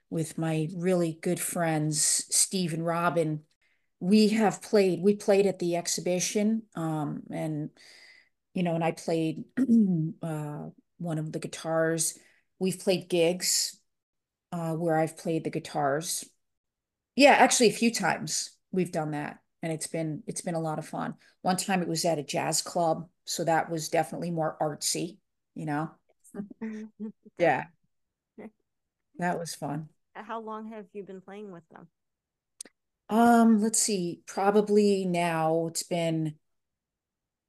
with 0.10 0.38
my 0.38 0.68
really 0.76 1.18
good 1.22 1.40
friends 1.40 2.26
steve 2.30 2.74
and 2.74 2.86
robin 2.86 3.42
we 4.00 4.30
have 4.30 4.62
played 4.62 5.02
we 5.02 5.16
played 5.16 5.46
at 5.46 5.60
the 5.60 5.76
exhibition 5.76 6.64
um, 6.76 7.24
and 7.32 7.70
you 8.54 8.64
know 8.64 8.76
and 8.76 8.84
i 8.84 8.92
played 8.92 9.44
uh, 10.22 10.66
one 10.98 11.18
of 11.18 11.32
the 11.32 11.40
guitars 11.40 12.18
we've 12.60 12.80
played 12.80 13.10
gigs 13.10 13.78
uh, 14.52 14.74
where 14.74 14.98
I've 14.98 15.18
played 15.18 15.44
the 15.44 15.50
guitars. 15.50 16.26
Yeah, 17.16 17.32
actually, 17.32 17.70
a 17.70 17.74
few 17.74 17.94
times 17.94 18.52
we've 18.72 18.92
done 18.92 19.12
that, 19.12 19.40
and 19.62 19.72
it's 19.72 19.88
been 19.88 20.24
it's 20.28 20.42
been 20.42 20.56
a 20.56 20.60
lot 20.62 20.80
of 20.80 20.88
fun. 20.88 21.16
One 21.42 21.58
time 21.58 21.82
it 21.82 21.88
was 21.88 22.06
at 22.06 22.20
a 22.20 22.24
jazz 22.24 22.62
club, 22.62 23.08
so 23.26 23.44
that 23.44 23.70
was 23.70 23.90
definitely 23.90 24.32
more 24.32 24.58
artsy, 24.62 25.18
you 25.58 25.66
know. 25.66 25.92
yeah, 27.38 27.66
that 29.18 29.40
was 29.40 29.56
fun. 29.56 29.90
How 30.14 30.40
long 30.40 30.70
have 30.70 30.86
you 30.94 31.04
been 31.04 31.22
playing 31.22 31.52
with 31.52 31.68
them? 31.70 31.88
Um, 33.10 33.62
let's 33.62 33.80
see. 33.80 34.22
Probably 34.28 35.06
now 35.06 35.68
it's 35.68 35.84
been. 35.84 36.36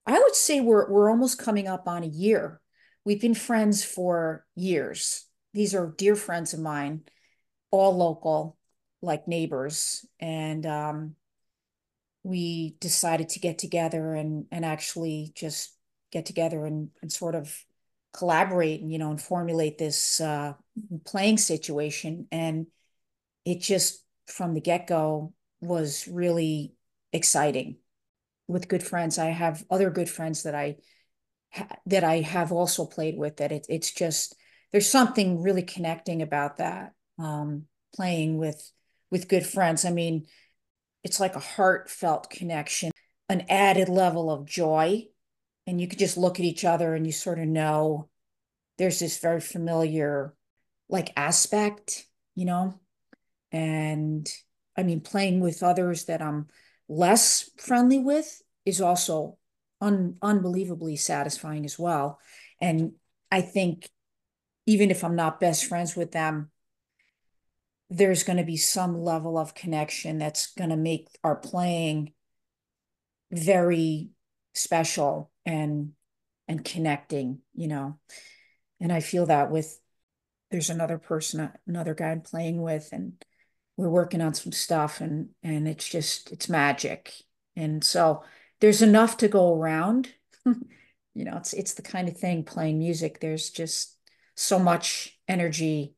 I 0.07 0.19
would 0.19 0.35
say 0.35 0.61
we're 0.61 0.91
we're 0.91 1.11
almost 1.11 1.38
coming 1.38 1.69
up 1.69 1.87
on 1.87 2.03
a 2.03 2.09
year. 2.09 2.61
We've 3.05 3.21
been 3.21 3.35
friends 3.35 3.85
for 3.85 4.45
years 4.55 5.29
these 5.55 5.75
are 5.75 5.95
dear 5.97 6.15
friends 6.15 6.55
of 6.55 6.61
mine, 6.61 7.03
all 7.71 7.97
local, 7.97 8.57
like 9.03 9.29
neighbors. 9.29 10.07
And 10.21 10.65
um, 10.67 11.15
we 12.23 12.77
decided 12.81 13.31
to 13.31 13.41
get 13.41 13.59
together 13.59 14.15
and, 14.15 14.47
and 14.53 14.65
actually 14.65 15.33
just 15.35 15.75
get 16.12 16.27
together 16.27 16.65
and, 16.65 16.91
and 17.03 17.11
sort 17.11 17.35
of 17.35 17.55
collaborate 18.12 18.81
and, 18.81 18.93
you 18.93 18.99
know, 18.99 19.11
and 19.11 19.21
formulate 19.21 19.79
this 19.79 20.21
uh, 20.21 20.55
playing 21.05 21.38
situation. 21.38 22.27
And 22.33 22.67
it 23.45 23.61
just, 23.61 24.05
from 24.27 24.55
the 24.55 24.61
get 24.61 24.87
go, 24.87 25.33
was 25.61 26.07
really 26.07 26.75
exciting 27.12 27.77
with 28.47 28.69
good 28.69 28.83
friends. 28.83 29.19
I 29.19 29.27
have 29.27 29.65
other 29.71 29.91
good 29.91 30.09
friends 30.09 30.45
that 30.45 30.55
I 30.55 30.77
that 31.87 32.05
I 32.05 32.21
have 32.21 32.53
also 32.53 32.85
played 32.85 33.17
with 33.17 33.38
that 33.38 33.53
it, 33.53 33.67
it's 33.69 33.91
just 33.91 34.35
there's 34.73 34.88
something 34.88 35.43
really 35.43 35.62
connecting 35.62 36.23
about 36.23 36.59
that 36.59 36.93
um, 37.19 37.65
playing 37.95 38.38
with 38.38 38.71
with 39.11 39.29
good 39.29 39.47
friends 39.47 39.85
i 39.85 39.91
mean 39.91 40.27
it's 41.03 41.19
like 41.19 41.35
a 41.35 41.41
heartfelt 41.41 42.29
connection 42.31 42.91
an 43.29 43.45
added 43.49 43.88
level 43.88 44.31
of 44.31 44.45
joy 44.45 45.05
and 45.69 45.81
you 45.81 45.87
could 45.87 45.99
just 45.99 46.17
look 46.17 46.41
at 46.41 46.47
each 46.47 46.65
other 46.65 46.95
and 46.95 47.07
you 47.07 47.13
sort 47.13 47.39
of 47.39 47.47
know 47.47 48.09
there's 48.79 48.99
this 48.99 49.19
very 49.19 49.41
familiar 49.41 50.35
like 50.89 51.13
aspect 51.17 52.07
you 52.35 52.45
know? 52.45 52.81
And 53.53 54.29
i 54.77 54.83
mean 54.83 55.01
playing 55.01 55.41
with 55.41 55.63
others 55.63 56.05
that 56.05 56.23
i'm 56.23 56.47
less 56.89 57.51
friendly 57.59 57.99
with 57.99 58.43
is 58.65 58.81
also 58.81 59.37
un- 59.81 60.17
unbelievably 60.23 60.97
satisfying 60.97 61.65
as 61.65 61.79
well. 61.79 62.19
And 62.61 62.93
i 63.31 63.41
think 63.41 63.89
even 64.67 64.91
if 64.91 65.03
I'm 65.03 65.17
not 65.17 65.41
best 65.41 65.65
friends 65.65 65.97
with 65.97 66.13
them, 66.13 66.51
there's 67.89 68.23
going 68.23 68.37
to 68.37 68.45
be 68.45 68.59
some 68.59 69.03
level 69.03 69.39
of 69.39 69.55
connection 69.55 70.19
that's 70.19 70.53
going 70.53 70.69
to 70.69 70.77
make 70.77 71.09
our 71.25 71.37
playing 71.37 72.13
very 73.33 74.11
special 74.55 75.31
and 75.49 75.93
and 76.47 76.64
connecting, 76.64 77.40
you 77.55 77.69
know. 77.69 77.99
And 78.81 78.93
I 78.93 79.00
feel 79.00 79.26
that 79.26 79.50
with 79.50 79.81
there's 80.50 80.71
another 80.71 80.99
person, 80.99 81.50
another 81.67 81.95
guy 81.95 82.11
I'm 82.11 82.21
playing 82.21 82.62
with, 82.62 82.90
and 82.93 83.14
we're 83.76 83.88
working 83.88 84.21
on 84.21 84.35
some 84.35 84.52
stuff, 84.52 85.00
and 85.00 85.31
and 85.43 85.67
it's 85.67 85.88
just 85.88 86.31
it's 86.31 86.49
magic. 86.49 87.14
And 87.57 87.83
so 87.83 88.23
there's 88.61 88.83
enough 88.83 89.17
to 89.19 89.28
go 89.28 89.55
around. 89.55 90.12
you 90.45 91.25
know, 91.25 91.38
it's 91.38 91.55
it's 91.55 91.75
the 91.75 91.83
kind 91.83 92.09
of 92.09 92.17
thing 92.19 92.45
playing 92.45 92.78
music. 92.78 93.19
There's 93.19 93.50
just 93.50 93.97
so 94.37 94.59
much 94.59 95.19
energy 95.26 95.95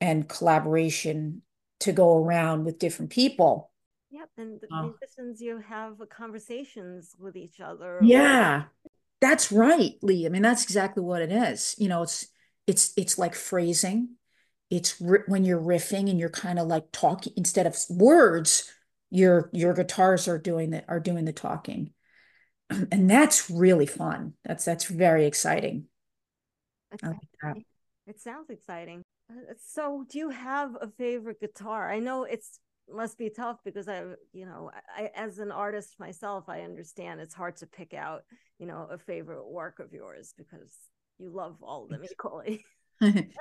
and 0.00 0.28
collaboration 0.28 1.42
to 1.80 1.92
go 1.92 2.16
around 2.22 2.64
with 2.64 2.80
different 2.80 3.12
people. 3.12 3.71
Yep, 4.12 4.28
and 4.36 4.60
the 4.60 4.68
uh, 4.74 4.82
musicians 4.82 5.40
you 5.40 5.58
have 5.66 5.94
conversations 6.10 7.16
with 7.18 7.34
each 7.34 7.60
other. 7.60 7.98
Yeah, 8.02 8.64
that's 9.22 9.50
right, 9.50 9.94
Lee. 10.02 10.26
I 10.26 10.28
mean, 10.28 10.42
that's 10.42 10.64
exactly 10.64 11.02
what 11.02 11.22
it 11.22 11.32
is. 11.32 11.74
You 11.78 11.88
know, 11.88 12.02
it's 12.02 12.26
it's 12.66 12.92
it's 12.98 13.18
like 13.18 13.34
phrasing. 13.34 14.16
It's 14.68 15.00
when 15.00 15.44
you're 15.44 15.60
riffing 15.60 16.10
and 16.10 16.18
you're 16.18 16.28
kind 16.28 16.58
of 16.58 16.66
like 16.66 16.92
talking 16.92 17.32
instead 17.36 17.66
of 17.66 17.76
words. 17.88 18.70
Your 19.10 19.48
your 19.52 19.72
guitars 19.72 20.28
are 20.28 20.38
doing 20.38 20.70
the 20.70 20.84
are 20.88 21.00
doing 21.00 21.24
the 21.24 21.32
talking, 21.32 21.92
and 22.70 23.08
that's 23.08 23.50
really 23.50 23.86
fun. 23.86 24.34
That's 24.44 24.66
that's 24.66 24.84
very 24.84 25.24
exciting. 25.24 25.86
I 27.02 27.06
Like 27.06 27.18
that. 27.42 27.56
it 28.06 28.20
sounds 28.20 28.50
exciting. 28.50 29.02
Uh, 29.30 29.54
so, 29.58 30.04
do 30.08 30.18
you 30.18 30.28
have 30.30 30.76
a 30.80 30.88
favorite 30.88 31.40
guitar? 31.40 31.90
I 31.90 31.98
know 31.98 32.24
it's 32.24 32.58
must 32.90 33.18
be 33.18 33.30
tough 33.30 33.58
because 33.64 33.88
I, 33.88 34.02
you 34.32 34.46
know, 34.46 34.70
I 34.96 35.10
as 35.14 35.38
an 35.38 35.52
artist 35.52 35.96
myself, 35.98 36.48
I 36.48 36.62
understand 36.62 37.20
it's 37.20 37.34
hard 37.34 37.56
to 37.56 37.66
pick 37.66 37.94
out, 37.94 38.22
you 38.58 38.66
know, 38.66 38.88
a 38.90 38.98
favorite 38.98 39.48
work 39.48 39.78
of 39.78 39.92
yours 39.92 40.34
because 40.36 40.72
you 41.18 41.30
love 41.30 41.56
all 41.62 41.84
of 41.84 41.90
them 41.90 42.02
equally. 42.10 42.64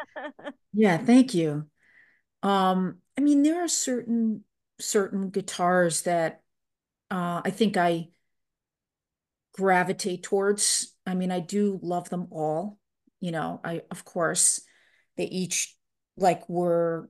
yeah, 0.74 0.98
thank 0.98 1.34
you. 1.34 1.68
Um, 2.44 3.00
I 3.18 3.22
mean, 3.22 3.44
there 3.44 3.64
are 3.64 3.68
certain 3.68 4.44
certain 4.80 5.30
guitars 5.30 6.04
that 6.04 6.42
uh, 7.10 7.42
I 7.44 7.52
think 7.52 7.78
I 7.78 8.10
gravitate 9.54 10.24
towards. 10.24 10.96
I 11.06 11.14
mean, 11.14 11.32
I 11.32 11.40
do 11.40 11.80
love 11.82 12.10
them 12.10 12.28
all. 12.32 12.80
You 13.20 13.32
know, 13.32 13.62
I 13.64 13.82
of 13.92 14.06
course 14.06 14.62
they 15.18 15.26
each 15.26 15.76
like 16.18 16.48
were 16.50 17.10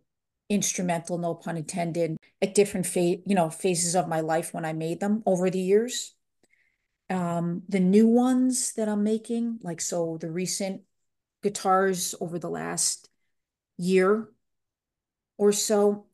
instrumental, 0.52 1.18
no 1.18 1.34
pun 1.34 1.56
intended, 1.56 2.18
at 2.42 2.54
different 2.54 2.86
phase, 2.86 3.22
you 3.26 3.34
know, 3.34 3.50
phases 3.50 3.96
of 3.96 4.10
my 4.10 4.20
life 4.20 4.54
when 4.54 4.66
I 4.66 4.74
made 4.74 5.00
them 5.00 5.24
over 5.26 5.50
the 5.50 5.60
years. 5.60 6.14
Um, 7.10 7.64
the 7.70 7.80
new 7.80 8.08
ones 8.08 8.74
that 8.74 8.90
I'm 8.90 9.04
making, 9.04 9.60
like 9.64 9.80
so 9.82 10.18
the 10.20 10.30
recent 10.30 10.82
guitars 11.42 12.14
over 12.20 12.38
the 12.38 12.50
last 12.50 13.10
year 13.78 14.30
or 15.38 15.52
so 15.52 16.06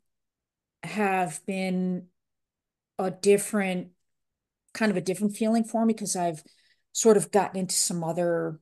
have 0.83 1.45
been 1.45 2.07
a 2.99 3.11
different 3.11 3.89
kind 4.73 4.91
of 4.91 4.97
a 4.97 5.01
different 5.01 5.35
feeling 5.35 5.63
for 5.63 5.85
me 5.85 5.93
because 5.93 6.15
I've 6.15 6.43
sort 6.93 7.17
of 7.17 7.31
gotten 7.31 7.59
into 7.59 7.75
some 7.75 8.03
other 8.03 8.59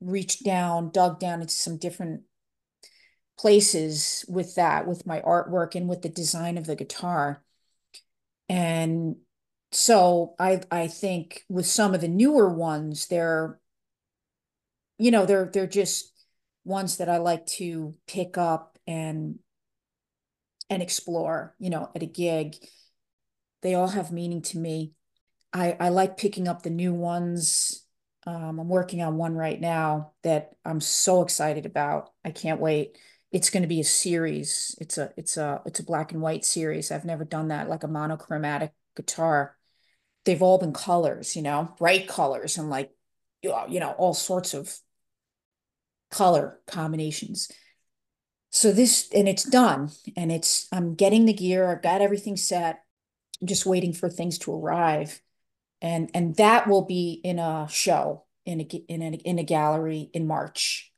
reached 0.00 0.44
down, 0.44 0.90
dug 0.90 1.18
down 1.18 1.40
into 1.40 1.54
some 1.54 1.78
different 1.78 2.22
places 3.38 4.24
with 4.28 4.54
that, 4.54 4.86
with 4.86 5.06
my 5.06 5.20
artwork 5.20 5.74
and 5.74 5.88
with 5.88 6.02
the 6.02 6.08
design 6.08 6.58
of 6.58 6.66
the 6.66 6.76
guitar. 6.76 7.42
And 8.48 9.16
so 9.72 10.34
I 10.38 10.60
I 10.70 10.86
think 10.88 11.44
with 11.48 11.66
some 11.66 11.94
of 11.94 12.00
the 12.00 12.08
newer 12.08 12.48
ones, 12.48 13.06
they're, 13.08 13.58
you 14.98 15.10
know, 15.10 15.26
they're 15.26 15.50
they're 15.52 15.66
just 15.66 16.12
ones 16.64 16.96
that 16.98 17.08
I 17.08 17.18
like 17.18 17.46
to 17.46 17.94
pick 18.06 18.38
up 18.38 18.78
and 18.86 19.38
and 20.70 20.82
explore, 20.82 21.54
you 21.58 21.70
know, 21.70 21.90
at 21.94 22.02
a 22.02 22.06
gig. 22.06 22.56
They 23.62 23.74
all 23.74 23.88
have 23.88 24.12
meaning 24.12 24.42
to 24.42 24.58
me. 24.58 24.92
I, 25.52 25.76
I 25.80 25.88
like 25.90 26.16
picking 26.16 26.48
up 26.48 26.62
the 26.62 26.70
new 26.70 26.92
ones. 26.92 27.84
Um, 28.26 28.58
I'm 28.58 28.68
working 28.68 29.02
on 29.02 29.16
one 29.16 29.34
right 29.34 29.60
now 29.60 30.12
that 30.22 30.52
I'm 30.64 30.80
so 30.80 31.22
excited 31.22 31.66
about. 31.66 32.10
I 32.24 32.30
can't 32.30 32.60
wait 32.60 32.98
it's 33.34 33.50
going 33.50 33.64
to 33.64 33.68
be 33.68 33.80
a 33.80 33.84
series. 33.84 34.76
It's 34.80 34.96
a 34.96 35.12
it's 35.16 35.36
a 35.36 35.60
it's 35.66 35.80
a 35.80 35.84
black 35.84 36.12
and 36.12 36.22
white 36.22 36.44
series. 36.44 36.92
I've 36.92 37.04
never 37.04 37.24
done 37.24 37.48
that 37.48 37.68
like 37.68 37.82
a 37.82 37.88
monochromatic 37.88 38.72
guitar. 38.94 39.56
They've 40.24 40.40
all 40.40 40.58
been 40.58 40.72
colors, 40.72 41.34
you 41.34 41.42
know, 41.42 41.74
bright 41.76 42.06
colors 42.06 42.56
and 42.56 42.70
like 42.70 42.92
you 43.42 43.80
know 43.80 43.90
all 43.98 44.14
sorts 44.14 44.54
of 44.54 44.72
color 46.12 46.60
combinations. 46.68 47.50
So 48.50 48.70
this 48.70 49.08
and 49.12 49.28
it's 49.28 49.42
done 49.42 49.90
and 50.16 50.30
it's 50.30 50.68
I'm 50.70 50.94
getting 50.94 51.24
the 51.24 51.32
gear. 51.32 51.68
I've 51.68 51.82
got 51.82 52.02
everything 52.02 52.36
set. 52.36 52.84
I'm 53.40 53.48
just 53.48 53.66
waiting 53.66 53.92
for 53.92 54.08
things 54.08 54.38
to 54.38 54.54
arrive. 54.54 55.20
And 55.82 56.08
and 56.14 56.36
that 56.36 56.68
will 56.68 56.84
be 56.84 57.20
in 57.24 57.40
a 57.40 57.66
show 57.68 58.26
in 58.46 58.60
a 58.60 58.64
in 58.64 59.02
a 59.02 59.16
in 59.16 59.40
a 59.40 59.44
gallery 59.44 60.08
in 60.14 60.28
March 60.28 60.93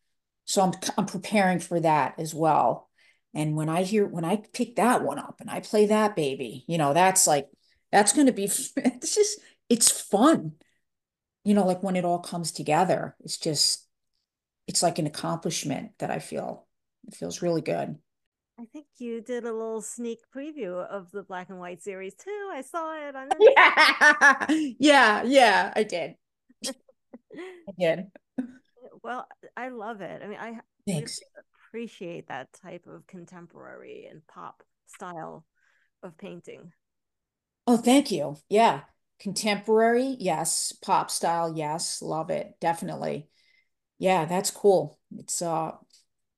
so 0.47 0.63
I'm 0.63 0.73
I'm 0.99 1.07
preparing 1.07 1.61
for 1.61 1.81
that 1.81 2.17
as 2.19 2.35
well. 2.35 2.91
And 3.35 3.57
when 3.57 3.69
I 3.69 3.85
hear 3.85 4.07
when 4.07 4.25
I 4.25 4.37
pick 4.55 4.77
that 4.77 5.05
one 5.05 5.19
up 5.19 5.41
and 5.41 5.51
I 5.51 5.61
play 5.61 5.87
that 5.87 6.17
baby, 6.17 6.65
you 6.69 6.79
know, 6.79 6.95
that's 6.95 7.27
like 7.27 7.49
that's 7.93 8.15
going 8.15 8.29
to 8.29 8.33
be 8.33 8.45
it's 8.77 9.15
just 9.15 9.41
it's 9.69 9.91
fun. 9.91 10.55
You 11.45 11.55
know, 11.55 11.67
like 11.67 11.83
when 11.83 11.97
it 11.97 12.05
all 12.05 12.21
comes 12.21 12.53
together, 12.53 13.17
it's 13.21 13.39
just 13.39 13.87
it's 14.67 14.83
like 14.83 14.99
an 14.99 15.07
accomplishment 15.07 15.93
that 15.99 16.11
I 16.11 16.19
feel 16.19 16.67
it 17.09 17.15
feels 17.15 17.43
really 17.43 17.63
good. 17.63 17.97
I 18.59 18.65
think 18.65 18.87
you 18.99 19.21
did 19.21 19.45
a 19.45 19.53
little 19.53 19.83
sneak 19.83 20.21
preview 20.35 20.87
of 20.87 21.11
the 21.11 21.23
black 21.23 21.51
and 21.51 21.59
white 21.59 21.83
series 21.83 22.15
too. 22.15 22.51
I 22.53 22.63
saw 22.63 22.95
it 22.97 23.15
on 23.15 23.29
Yeah, 23.41 24.47
yeah, 24.79 25.23
yeah, 25.25 25.73
I 25.77 25.83
did. 25.83 26.17
I 27.69 27.73
did. 27.79 28.11
Well, 29.03 29.27
I 29.57 29.69
love 29.69 30.01
it. 30.01 30.23
I 30.23 30.27
mean, 30.27 30.39
I 30.39 30.61
appreciate 31.69 32.29
that 32.29 32.53
type 32.53 32.87
of 32.87 33.07
contemporary 33.07 34.09
and 34.11 34.27
pop 34.27 34.63
style 34.87 35.45
of 36.03 36.17
painting. 36.17 36.73
Oh, 37.67 37.77
thank 37.77 38.11
you. 38.11 38.37
Yeah. 38.49 38.83
Contemporary, 39.19 40.17
yes. 40.19 40.73
Pop 40.83 41.11
style, 41.11 41.55
yes. 41.57 42.03
Love 42.03 42.31
it. 42.31 42.55
Definitely. 42.61 43.29
Yeah, 43.99 44.27
that's 44.27 44.51
cool. 44.51 44.99
It's 45.17 45.41
uh 45.43 45.73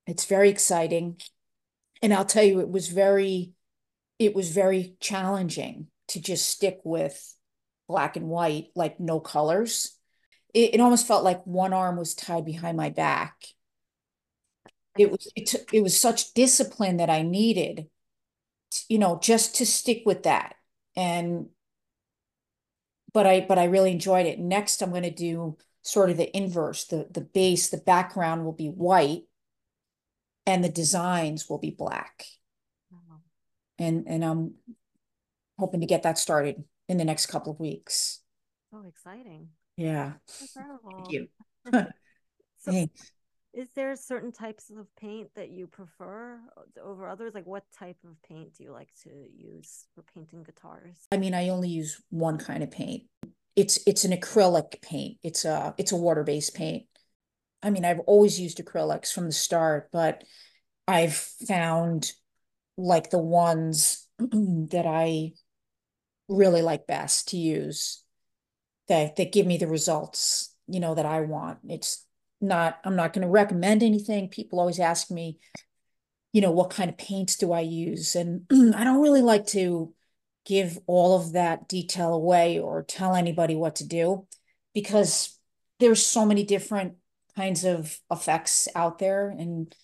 it's 0.07 0.25
very 0.25 0.49
exciting. 0.49 1.21
And 2.01 2.15
I'll 2.15 2.25
tell 2.25 2.45
you, 2.45 2.61
it 2.61 2.71
was 2.71 2.89
very, 2.89 3.53
it 4.19 4.35
was 4.35 4.51
very 4.51 4.97
challenging 5.01 5.89
to 6.09 6.21
just 6.21 6.49
stick 6.49 6.81
with 6.85 7.35
black 7.89 8.17
and 8.17 8.29
white, 8.29 8.69
like 8.75 9.01
no 9.01 9.21
colors 9.21 9.98
it, 10.55 10.75
it 10.75 10.81
almost 10.81 11.07
felt 11.07 11.25
like 11.25 11.45
one 11.45 11.73
arm 11.73 11.97
was 11.97 12.15
tied 12.15 12.45
behind 12.45 12.77
my 12.77 12.91
back. 12.91 13.47
It 14.97 15.11
was 15.11 15.31
it, 15.37 15.55
it 15.73 15.83
was 15.83 15.99
such 15.99 16.35
discipline 16.35 16.97
that 16.97 17.11
I 17.11 17.23
needed, 17.23 17.89
you 18.89 18.99
know, 18.99 19.19
just 19.23 19.57
to 19.57 19.67
stick 19.67 20.03
with 20.05 20.25
that. 20.25 20.57
And 20.97 21.49
but 23.13 23.27
I 23.27 23.41
but 23.41 23.59
I 23.59 23.65
really 23.65 23.93
enjoyed 23.93 24.27
it. 24.27 24.39
Next, 24.39 24.83
I'm 24.83 24.91
going 24.91 25.03
to 25.05 25.11
do 25.11 25.57
sort 25.83 26.11
of 26.11 26.17
the 26.17 26.37
inverse. 26.37 26.85
The 26.85 27.07
the 27.11 27.21
base, 27.21 27.69
the 27.69 27.79
background 27.79 28.45
will 28.45 28.53
be 28.53 28.69
white, 28.69 29.23
and 30.47 30.65
the 30.65 30.69
designs 30.69 31.49
will 31.49 31.59
be 31.59 31.71
black. 31.71 32.25
And 33.79 34.05
and 34.09 34.25
I'm 34.25 34.55
hoping 35.59 35.81
to 35.81 35.87
get 35.87 36.03
that 36.03 36.19
started 36.19 36.65
in 36.89 36.97
the 36.97 37.05
next 37.05 37.27
couple 37.27 37.53
of 37.53 37.61
weeks. 37.61 38.21
So 38.73 38.83
exciting. 38.89 39.51
Yeah. 39.79 40.15
Incredible. 40.41 40.91
Thank 40.91 41.13
you. 41.13 41.29
so 42.59 42.73
Thanks. 42.73 43.13
Is 43.55 43.69
there 43.75 43.95
certain 43.97 44.33
types 44.33 44.71
of 44.71 44.87
paint 44.97 45.31
that 45.37 45.51
you 45.51 45.69
prefer 45.69 46.39
over 46.83 47.09
others? 47.09 47.33
Like 47.35 47.47
what 47.47 47.63
type 47.79 47.97
of 48.05 48.21
paint 48.29 48.57
do 48.57 48.65
you 48.65 48.73
like 48.73 48.91
to 49.05 49.11
use 49.35 49.87
for 49.95 50.03
painting 50.15 50.43
guitars? 50.43 51.07
I 51.13 51.17
mean, 51.17 51.33
I 51.33 51.49
only 51.49 51.69
use 51.69 52.03
one 52.11 52.39
kind 52.39 52.63
of 52.63 52.71
paint. 52.71 53.05
It's 53.55 53.79
it's 53.87 54.05
an 54.05 54.13
acrylic 54.13 54.83
paint. 54.83 55.19
It's 55.23 55.45
a 55.45 55.75
it's 55.79 55.93
a 55.93 55.97
water-based 55.97 56.55
paint. 56.55 56.85
I 57.63 57.71
mean, 57.71 57.85
I've 57.85 58.01
always 58.01 58.39
used 58.39 58.59
acrylics 58.59 59.13
from 59.13 59.27
the 59.27 59.33
start, 59.33 59.91
but 59.93 60.25
I've 60.87 61.15
found 61.15 62.11
like 62.77 63.11
the 63.11 63.19
ones 63.19 64.07
that 64.19 64.87
I 64.87 65.33
really 66.29 66.63
like 66.63 66.87
best 66.87 67.29
to 67.29 67.37
use 67.37 68.03
that 68.89 69.17
that 69.17 69.33
give 69.33 69.47
me 69.47 69.59
the 69.59 69.67
results 69.67 70.55
you 70.69 70.81
know 70.81 70.95
that 70.95 71.07
I 71.07 71.21
want. 71.21 71.59
It's 71.69 72.05
not 72.41 72.79
I'm 72.85 72.97
not 72.97 73.13
going 73.13 73.23
to 73.23 73.29
recommend 73.29 73.83
anything. 73.83 74.29
People 74.29 74.61
always 74.61 74.79
ask 74.79 75.11
me, 75.11 75.39
you 76.33 76.41
know, 76.41 76.53
what 76.53 76.71
kind 76.71 76.91
of 76.91 76.99
paints 76.99 77.37
do 77.37 77.53
I 77.53 77.61
use? 77.61 78.15
And 78.15 78.43
I 78.75 78.85
don't 78.85 79.03
really 79.03 79.23
like 79.23 79.47
to 79.49 79.95
give 80.45 80.79
all 80.87 81.21
of 81.21 81.33
that 81.33 81.69
detail 81.69 82.15
away 82.15 82.59
or 82.59 82.83
tell 82.83 83.15
anybody 83.15 83.55
what 83.55 83.77
to 83.77 83.87
do 83.87 84.27
because 84.75 85.39
there's 85.81 86.05
so 86.05 86.25
many 86.25 86.45
different 86.45 86.95
kinds 87.37 87.65
of 87.65 87.99
effects 88.11 88.67
out 88.75 88.99
there 88.99 89.29
and 89.29 89.75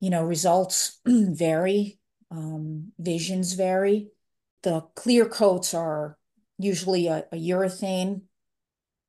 you 0.00 0.08
know 0.08 0.24
results 0.24 1.00
vary 1.06 1.98
um, 2.30 2.92
visions 2.98 3.54
vary 3.54 4.08
the 4.62 4.80
clear 4.94 5.26
coats 5.26 5.74
are 5.74 6.16
usually 6.58 7.06
a, 7.08 7.26
a 7.32 7.36
urethane 7.36 8.22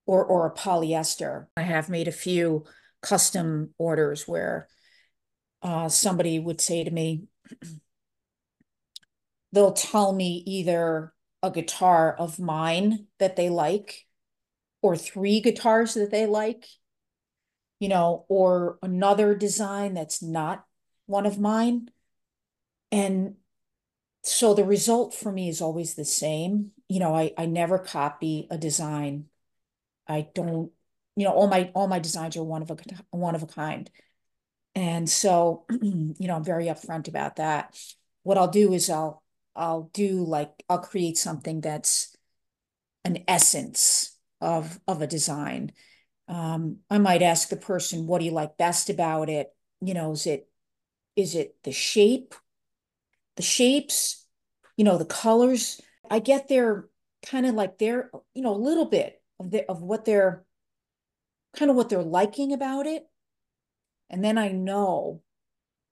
or 0.06 0.24
or 0.26 0.48
a 0.48 0.54
polyester. 0.54 1.48
I 1.56 1.62
have 1.62 1.90
made 1.90 2.08
a 2.08 2.12
few 2.12 2.66
custom 3.02 3.74
orders 3.78 4.28
where 4.28 4.68
uh, 5.62 5.90
somebody 5.90 6.40
would 6.40 6.60
say 6.60 6.84
to 6.84 6.92
me, 6.92 7.26
they'll 9.52 9.74
tell 9.74 10.14
me 10.14 10.44
either 10.46 11.14
a 11.42 11.52
guitar 11.52 12.16
of 12.18 12.40
mine 12.40 13.08
that 13.20 13.36
they 13.36 13.50
like 13.50 14.06
or 14.82 14.98
three 14.98 15.40
guitars 15.42 15.94
that 15.94 16.12
they 16.12 16.26
like, 16.26 16.66
you 17.80 17.90
know, 17.90 18.26
or 18.28 18.78
another 18.82 19.36
design 19.36 19.94
that's 19.94 20.22
not 20.22 20.66
one 21.06 21.26
of 21.26 21.40
mine. 21.40 21.90
And 22.92 23.36
so 24.24 24.54
the 24.54 24.64
result 24.64 25.14
for 25.14 25.32
me 25.32 25.50
is 25.50 25.62
always 25.62 25.96
the 25.96 26.06
same. 26.06 26.72
You 26.94 27.00
know, 27.00 27.16
I, 27.16 27.34
I 27.38 27.48
never 27.48 27.80
copy 27.80 28.48
a 28.52 28.58
design. 28.58 29.26
I 30.08 30.28
don't, 30.36 30.72
you 31.16 31.26
know, 31.26 31.32
all 31.34 31.48
my 31.48 31.72
all 31.74 31.88
my 31.88 32.00
designs 32.00 32.38
are 32.38 32.44
one 32.44 32.62
of 32.62 32.72
a 32.72 32.78
one 33.12 33.36
of 33.36 33.44
a 33.44 33.48
kind. 33.48 33.90
And 34.76 35.10
so, 35.10 35.66
you 35.82 36.16
know, 36.20 36.36
I'm 36.36 36.44
very 36.44 36.66
upfront 36.66 37.08
about 37.08 37.38
that. 37.38 37.76
What 38.24 38.38
I'll 38.38 38.50
do 38.50 38.74
is 38.74 38.90
I'll 38.90 39.24
I'll 39.56 39.90
do 39.94 40.24
like 40.24 40.52
I'll 40.70 40.80
create 40.80 41.18
something 41.18 41.62
that's 41.62 42.16
an 43.06 43.24
essence 43.28 44.18
of 44.42 44.80
of 44.88 45.02
a 45.02 45.08
design. 45.08 45.74
Um, 46.28 46.80
I 46.90 47.00
might 47.00 47.22
ask 47.24 47.50
the 47.50 47.58
person, 47.58 48.08
what 48.08 48.20
do 48.20 48.26
you 48.26 48.32
like 48.32 48.58
best 48.58 48.90
about 48.90 49.30
it? 49.30 49.54
You 49.82 49.96
know, 49.96 50.14
is 50.14 50.28
it 50.28 50.50
is 51.16 51.36
it 51.36 51.58
the 51.64 51.74
shape, 51.74 52.36
the 53.36 53.44
shapes, 53.44 54.26
you 54.78 54.84
know, 54.84 54.98
the 54.98 55.06
colors? 55.06 55.82
I 56.10 56.20
get 56.20 56.48
their 56.48 56.88
kind 57.26 57.46
of 57.46 57.56
like 57.56 57.78
their, 57.78 58.12
you 58.34 58.42
know, 58.42 58.54
a 58.54 58.58
little 58.58 58.86
bit 58.86 59.22
of 59.40 59.52
the 59.52 59.70
of 59.70 59.82
what 59.82 60.06
they're 60.06 60.44
kind 61.56 61.70
of 61.70 61.78
what 61.78 61.90
they're 61.90 62.04
liking 62.04 62.54
about 62.54 62.86
it. 62.86 63.08
And 64.10 64.24
then 64.24 64.38
I 64.38 64.50
know 64.50 65.22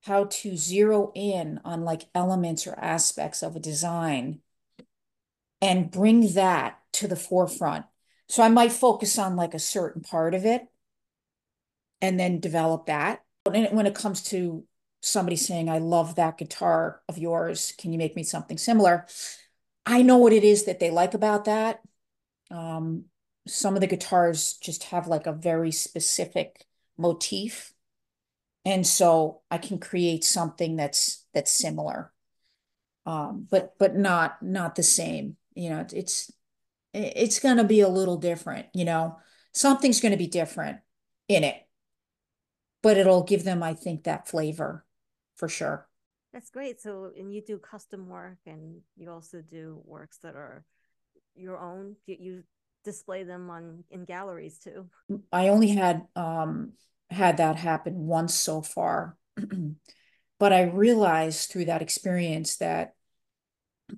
how 0.03 0.25
to 0.25 0.57
zero 0.57 1.11
in 1.15 1.59
on 1.63 1.83
like 1.83 2.07
elements 2.15 2.65
or 2.65 2.77
aspects 2.77 3.43
of 3.43 3.55
a 3.55 3.59
design 3.59 4.39
and 5.61 5.91
bring 5.91 6.33
that 6.33 6.79
to 6.93 7.07
the 7.07 7.15
forefront. 7.15 7.85
So 8.27 8.41
I 8.41 8.49
might 8.49 8.71
focus 8.71 9.19
on 9.19 9.35
like 9.35 9.53
a 9.53 9.59
certain 9.59 10.01
part 10.01 10.33
of 10.33 10.45
it 10.45 10.63
and 12.01 12.19
then 12.19 12.39
develop 12.39 12.87
that. 12.87 13.21
And 13.45 13.75
When 13.75 13.85
it 13.85 13.95
comes 13.95 14.23
to 14.23 14.63
somebody 15.01 15.35
saying, 15.35 15.69
I 15.69 15.77
love 15.77 16.15
that 16.15 16.37
guitar 16.37 17.01
of 17.07 17.17
yours, 17.17 17.73
can 17.77 17.91
you 17.91 17.97
make 17.97 18.15
me 18.15 18.23
something 18.23 18.57
similar? 18.57 19.05
I 19.85 20.01
know 20.01 20.17
what 20.17 20.33
it 20.33 20.43
is 20.43 20.65
that 20.65 20.79
they 20.79 20.91
like 20.91 21.13
about 21.13 21.45
that. 21.45 21.81
Um, 22.49 23.05
some 23.47 23.75
of 23.75 23.81
the 23.81 23.87
guitars 23.87 24.53
just 24.61 24.85
have 24.85 25.07
like 25.07 25.25
a 25.25 25.33
very 25.33 25.71
specific 25.71 26.65
motif 26.97 27.73
and 28.65 28.85
so 28.85 29.41
I 29.49 29.57
can 29.57 29.79
create 29.79 30.23
something 30.23 30.75
that's 30.75 31.25
that's 31.33 31.51
similar, 31.51 32.11
um, 33.05 33.47
but 33.49 33.77
but 33.79 33.95
not 33.95 34.41
not 34.41 34.75
the 34.75 34.83
same. 34.83 35.37
You 35.55 35.71
know, 35.71 35.85
it's 35.93 36.31
it's 36.93 37.39
going 37.39 37.57
to 37.57 37.63
be 37.63 37.81
a 37.81 37.89
little 37.89 38.17
different. 38.17 38.67
You 38.73 38.85
know, 38.85 39.17
something's 39.53 39.99
going 39.99 40.11
to 40.11 40.17
be 40.17 40.27
different 40.27 40.79
in 41.27 41.43
it, 41.43 41.55
but 42.83 42.97
it'll 42.97 43.23
give 43.23 43.43
them, 43.43 43.63
I 43.63 43.73
think, 43.73 44.03
that 44.03 44.27
flavor 44.27 44.85
for 45.35 45.49
sure. 45.49 45.87
That's 46.33 46.49
great. 46.49 46.81
So, 46.81 47.11
and 47.17 47.33
you 47.33 47.41
do 47.41 47.57
custom 47.57 48.07
work, 48.07 48.37
and 48.45 48.81
you 48.95 49.11
also 49.11 49.41
do 49.41 49.81
works 49.85 50.17
that 50.23 50.35
are 50.35 50.65
your 51.35 51.57
own. 51.57 51.95
You, 52.05 52.43
display 52.83 53.21
them 53.21 53.47
on 53.51 53.83
in 53.91 54.05
galleries 54.05 54.57
too. 54.57 54.89
I 55.31 55.49
only 55.49 55.67
had 55.67 56.07
um 56.15 56.71
had 57.11 57.37
that 57.37 57.57
happen 57.57 58.07
once 58.07 58.33
so 58.33 58.61
far. 58.61 59.17
but 60.39 60.53
I 60.53 60.63
realized 60.63 61.51
through 61.51 61.65
that 61.65 61.83
experience 61.83 62.57
that 62.57 62.95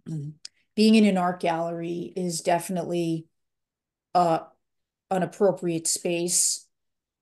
being 0.76 0.96
in 0.96 1.06
an 1.06 1.18
art 1.18 1.40
gallery 1.40 2.12
is 2.16 2.42
definitely 2.42 3.28
uh, 4.16 4.40
an 5.12 5.24
appropriate 5.24 5.88
space 5.88 6.68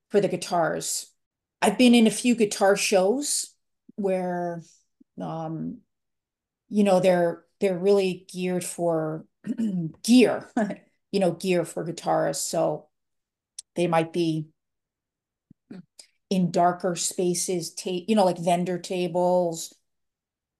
for 0.09 0.21
the 0.21 0.27
guitars. 0.27 1.11
I've 1.61 1.77
been 1.77 1.93
in 1.93 2.07
a 2.07 2.11
few 2.11 2.35
guitar 2.35 2.75
shows 2.75 3.53
where, 3.95 4.63
um, 5.19 5.79
you 6.69 6.83
know, 6.83 6.99
they're 6.99 7.43
they're 7.59 7.77
really 7.77 8.25
geared 8.31 8.63
for 8.63 9.25
gear, 10.03 10.49
you 11.11 11.19
know, 11.19 11.31
gear 11.31 11.65
for 11.65 11.85
guitarists. 11.85 12.47
So 12.47 12.87
they 13.75 13.87
might 13.87 14.13
be 14.13 14.47
in 16.29 16.49
darker 16.51 16.95
spaces, 16.95 17.73
ta- 17.73 18.05
you 18.07 18.15
know, 18.15 18.25
like 18.25 18.37
vendor 18.37 18.79
tables, 18.79 19.75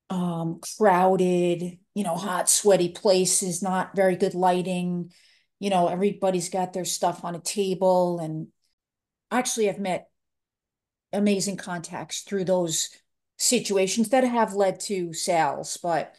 um, 0.10 0.60
crowded, 0.78 1.80
you 1.96 2.04
know, 2.04 2.16
hot, 2.16 2.50
sweaty 2.50 2.90
places, 2.90 3.64
not 3.64 3.96
very 3.96 4.18
good 4.18 4.36
lighting. 4.36 5.12
You 5.60 5.70
know, 5.70 5.88
everybody's 5.88 6.50
got 6.50 6.74
their 6.74 6.86
stuff 6.86 7.24
on 7.24 7.36
a 7.36 7.40
table. 7.40 8.20
And 8.20 8.48
actually, 9.32 9.70
I've 9.70 9.80
met 9.80 10.10
amazing 11.14 11.58
contacts 11.58 12.22
through 12.22 12.46
those 12.46 12.90
situations 13.42 14.10
that 14.10 14.24
have 14.24 14.54
led 14.54 14.80
to 14.80 15.14
sales, 15.14 15.78
but 15.82 16.16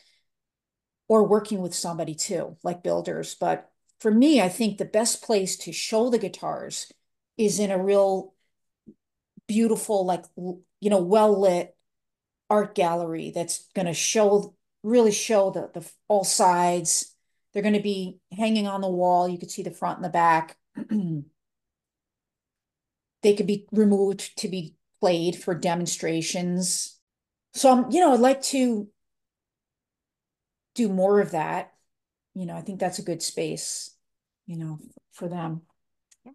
or 1.09 1.25
working 1.25 1.61
with 1.61 1.73
somebody 1.75 2.15
too, 2.15 2.57
like 2.65 2.83
builders. 2.83 3.35
But 3.35 3.71
for 4.01 4.11
me, 4.11 4.41
I 4.41 4.49
think 4.49 4.77
the 4.77 4.85
best 4.85 5.23
place 5.23 5.57
to 5.59 5.73
show 5.73 6.11
the 6.11 6.19
guitars 6.19 6.93
is 7.39 7.61
in 7.61 7.71
a 7.71 7.83
real 7.83 8.35
beautiful, 9.47 10.05
like, 10.05 10.25
you 10.37 10.91
know, 10.91 11.01
well 11.01 11.41
lit 11.41 11.77
art 12.51 12.75
gallery 12.75 13.31
that's 13.33 13.69
going 13.75 13.87
to 13.87 13.95
show, 13.95 14.55
really 14.83 15.13
show 15.13 15.51
the, 15.51 15.71
the 15.73 15.89
all 16.09 16.25
sides. 16.25 17.15
They're 17.53 17.63
going 17.63 17.75
to 17.75 17.81
be 17.81 18.19
hanging 18.37 18.67
on 18.67 18.81
the 18.81 18.89
wall. 18.89 19.29
You 19.29 19.39
could 19.39 19.51
see 19.51 19.63
the 19.63 19.71
front 19.71 19.99
and 19.99 20.05
the 20.05 20.11
back. 20.11 20.57
they 23.23 23.35
could 23.35 23.47
be 23.47 23.69
removed 23.71 24.37
to 24.39 24.49
be 24.49 24.75
played 25.01 25.37
for 25.37 25.55
demonstrations. 25.55 26.99
So, 27.55 27.71
I'm, 27.71 27.91
you 27.91 28.01
know, 28.01 28.13
I'd 28.13 28.21
like 28.21 28.43
to 28.43 28.89
do 30.75 30.89
more 30.89 31.21
of 31.21 31.33
that. 31.33 31.73
You 32.35 32.47
know, 32.47 32.57
I 32.57 32.63
think 32.63 32.81
that's 32.81 32.99
a 32.99 33.03
good 33.03 33.23
space, 33.23 33.95
you 34.47 34.57
know, 34.57 34.79
for 35.13 35.29
them. 35.29 35.63
Yeah, 36.25 36.33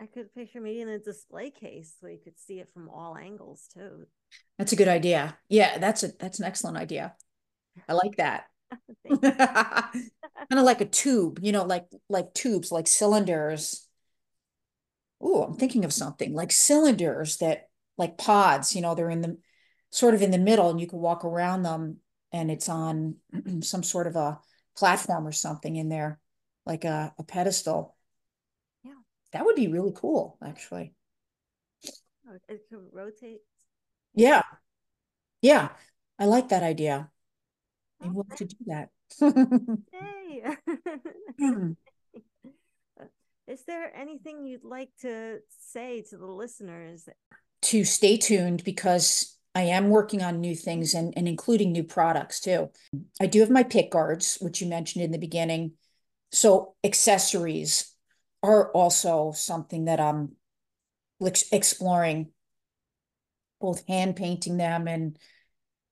I 0.00 0.06
could 0.06 0.34
picture 0.34 0.60
maybe 0.60 0.80
in 0.80 0.88
a 0.88 0.98
display 0.98 1.50
case 1.50 1.94
so 2.00 2.08
you 2.08 2.18
could 2.22 2.38
see 2.38 2.58
it 2.60 2.68
from 2.74 2.88
all 2.88 3.16
angles 3.16 3.68
too. 3.72 4.06
That's 4.58 4.72
a 4.72 4.76
good 4.76 4.88
idea. 4.88 5.38
Yeah, 5.48 5.78
that's 5.78 6.02
a 6.02 6.08
that's 6.18 6.40
an 6.40 6.44
excellent 6.44 6.76
idea. 6.76 7.14
I 7.88 7.92
like 7.92 8.16
that. 8.16 8.46
kind 10.50 10.60
of 10.60 10.64
like 10.64 10.80
a 10.80 10.86
tube, 10.86 11.38
you 11.42 11.52
know, 11.52 11.64
like 11.64 11.86
like 12.08 12.34
tubes, 12.34 12.72
like 12.72 12.86
cylinders. 12.86 13.86
Oh, 15.20 15.42
I'm 15.44 15.54
thinking 15.54 15.84
of 15.84 15.92
something 15.92 16.34
like 16.34 16.52
cylinders 16.52 17.38
that 17.38 17.68
like 17.96 18.18
pods, 18.18 18.74
you 18.74 18.82
know, 18.82 18.94
they're 18.94 19.10
in 19.10 19.22
the 19.22 19.38
sort 19.90 20.14
of 20.14 20.22
in 20.22 20.30
the 20.30 20.38
middle 20.38 20.70
and 20.70 20.80
you 20.80 20.86
can 20.86 20.98
walk 20.98 21.24
around 21.24 21.62
them 21.62 21.98
and 22.32 22.50
it's 22.50 22.68
on 22.68 23.16
some 23.60 23.82
sort 23.82 24.06
of 24.06 24.16
a 24.16 24.38
platform 24.76 25.26
or 25.26 25.32
something 25.32 25.76
in 25.76 25.88
there, 25.88 26.18
like 26.66 26.84
a, 26.84 27.14
a 27.18 27.24
pedestal. 27.24 27.96
Yeah 28.84 28.92
that 29.32 29.44
would 29.44 29.56
be 29.56 29.68
really 29.68 29.92
cool, 29.94 30.38
actually. 30.42 30.94
Oh, 32.28 32.36
it 32.48 32.68
can 32.68 32.86
rotate. 32.92 33.40
Yeah. 34.14 34.42
Yeah. 35.42 35.68
I 36.18 36.26
like 36.26 36.48
that 36.48 36.62
idea. 36.62 37.10
I 38.02 38.08
want 38.08 38.36
to 38.36 38.44
do 38.44 38.56
that. 38.66 38.90
Yay. 39.20 40.44
Hmm. 41.38 41.72
Is 43.46 43.64
there 43.64 43.96
anything 43.96 44.44
you'd 44.44 44.64
like 44.64 44.90
to 45.02 45.38
say 45.70 46.02
to 46.10 46.18
the 46.18 46.26
listeners? 46.26 47.08
To 47.62 47.84
stay 47.84 48.16
tuned 48.16 48.64
because 48.64 49.37
I 49.58 49.62
am 49.62 49.88
working 49.88 50.22
on 50.22 50.40
new 50.40 50.54
things 50.54 50.94
and, 50.94 51.12
and 51.16 51.26
including 51.26 51.72
new 51.72 51.82
products 51.82 52.38
too. 52.38 52.70
I 53.20 53.26
do 53.26 53.40
have 53.40 53.50
my 53.50 53.64
pick 53.64 53.90
guards, 53.90 54.38
which 54.40 54.60
you 54.60 54.68
mentioned 54.68 55.04
in 55.04 55.10
the 55.10 55.18
beginning. 55.18 55.72
So 56.30 56.76
accessories 56.84 57.92
are 58.40 58.70
also 58.70 59.32
something 59.32 59.86
that 59.86 59.98
I'm 59.98 60.36
exploring, 61.50 62.28
both 63.60 63.84
hand 63.88 64.14
painting 64.14 64.58
them 64.58 64.86
and, 64.86 65.18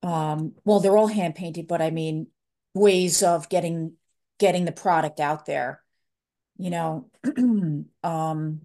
um, 0.05 0.53
well, 0.65 0.79
they're 0.79 0.97
all 0.97 1.09
hand 1.09 1.35
painted, 1.35 1.67
but 1.67 1.83
I 1.83 1.91
mean, 1.91 2.29
ways 2.73 3.25
of 3.25 3.49
getting 3.49 3.95
getting 4.39 4.65
the 4.65 4.71
product 4.71 5.19
out 5.19 5.45
there, 5.45 5.83
you 6.57 6.71
know. 6.71 7.11
um, 8.05 8.61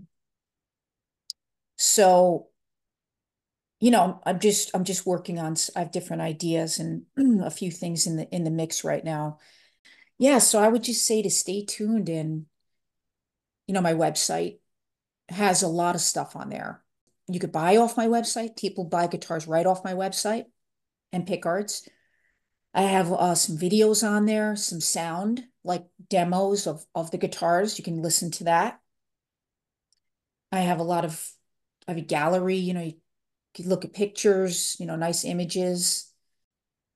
so, 1.75 2.49
you 3.81 3.91
know, 3.91 4.21
I'm 4.25 4.39
just 4.39 4.71
I'm 4.73 4.85
just 4.85 5.05
working 5.05 5.39
on 5.39 5.55
I 5.75 5.79
have 5.79 5.91
different 5.91 6.21
ideas 6.21 6.79
and 6.79 7.03
a 7.43 7.49
few 7.51 7.71
things 7.71 8.07
in 8.07 8.15
the 8.15 8.29
in 8.29 8.43
the 8.43 8.51
mix 8.51 8.83
right 8.83 9.03
now. 9.03 9.39
Yeah, 10.19 10.37
so 10.37 10.59
I 10.59 10.67
would 10.67 10.83
just 10.83 11.05
say 11.05 11.23
to 11.23 11.31
stay 11.31 11.65
tuned 11.65 12.07
and 12.07 12.45
you 13.67 13.73
know, 13.73 13.81
my 13.81 13.93
website 13.93 14.59
has 15.29 15.63
a 15.63 15.67
lot 15.67 15.95
of 15.95 16.01
stuff 16.01 16.35
on 16.35 16.49
there. 16.49 16.83
You 17.27 17.39
could 17.39 17.51
buy 17.51 17.77
off 17.77 17.97
my 17.97 18.07
website. 18.07 18.57
People 18.57 18.83
buy 18.83 19.07
guitars 19.07 19.47
right 19.47 19.65
off 19.65 19.83
my 19.83 19.93
website 19.93 20.45
and 21.11 21.25
pick 21.25 21.43
guards. 21.43 21.87
I 22.73 22.83
have 22.83 23.11
uh, 23.11 23.35
some 23.35 23.57
videos 23.57 24.07
on 24.07 24.25
there, 24.25 24.55
some 24.55 24.81
sound, 24.81 25.43
like 25.63 25.85
demos 26.09 26.67
of, 26.67 26.85
of 26.93 27.11
the 27.11 27.17
guitars. 27.17 27.77
You 27.77 27.83
can 27.83 28.01
listen 28.01 28.29
to 28.31 28.43
that. 28.45 28.79
I 30.51 30.59
have 30.59 30.79
a 30.79 30.83
lot 30.83 31.05
of, 31.05 31.25
I 31.87 31.91
have 31.91 31.97
a 31.97 32.05
gallery, 32.05 32.57
you 32.57 32.73
know, 32.73 32.81
you 32.81 32.93
can 33.53 33.67
look 33.67 33.85
at 33.85 33.93
pictures, 33.93 34.77
you 34.79 34.85
know, 34.85 34.95
nice 34.95 35.25
images. 35.25 36.11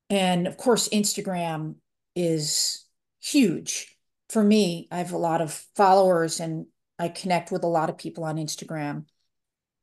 And 0.09 0.47
of 0.47 0.57
course, 0.57 0.89
Instagram 0.89 1.75
is 2.15 2.85
huge. 3.21 3.97
For 4.29 4.43
me, 4.43 4.87
I 4.91 4.97
have 4.97 5.11
a 5.11 5.17
lot 5.17 5.41
of 5.41 5.51
followers 5.75 6.39
and 6.39 6.67
I 6.97 7.09
connect 7.09 7.51
with 7.51 7.63
a 7.63 7.67
lot 7.67 7.89
of 7.89 7.97
people 7.97 8.23
on 8.23 8.37
Instagram. 8.37 9.05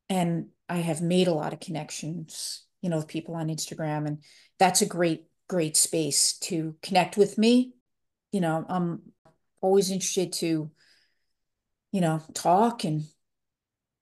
And 0.09 0.47
I 0.69 0.77
have 0.77 1.01
made 1.01 1.27
a 1.27 1.33
lot 1.33 1.53
of 1.53 1.59
connections, 1.59 2.65
you 2.81 2.89
know, 2.89 2.97
with 2.97 3.07
people 3.07 3.35
on 3.35 3.47
Instagram. 3.47 4.07
And 4.07 4.23
that's 4.59 4.81
a 4.81 4.85
great, 4.85 5.25
great 5.47 5.77
space 5.77 6.37
to 6.39 6.75
connect 6.81 7.17
with 7.17 7.37
me. 7.37 7.73
You 8.31 8.41
know, 8.41 8.65
I'm 8.67 9.01
always 9.61 9.91
interested 9.91 10.33
to, 10.33 10.71
you 11.91 12.01
know, 12.01 12.21
talk 12.33 12.83
and 12.83 13.03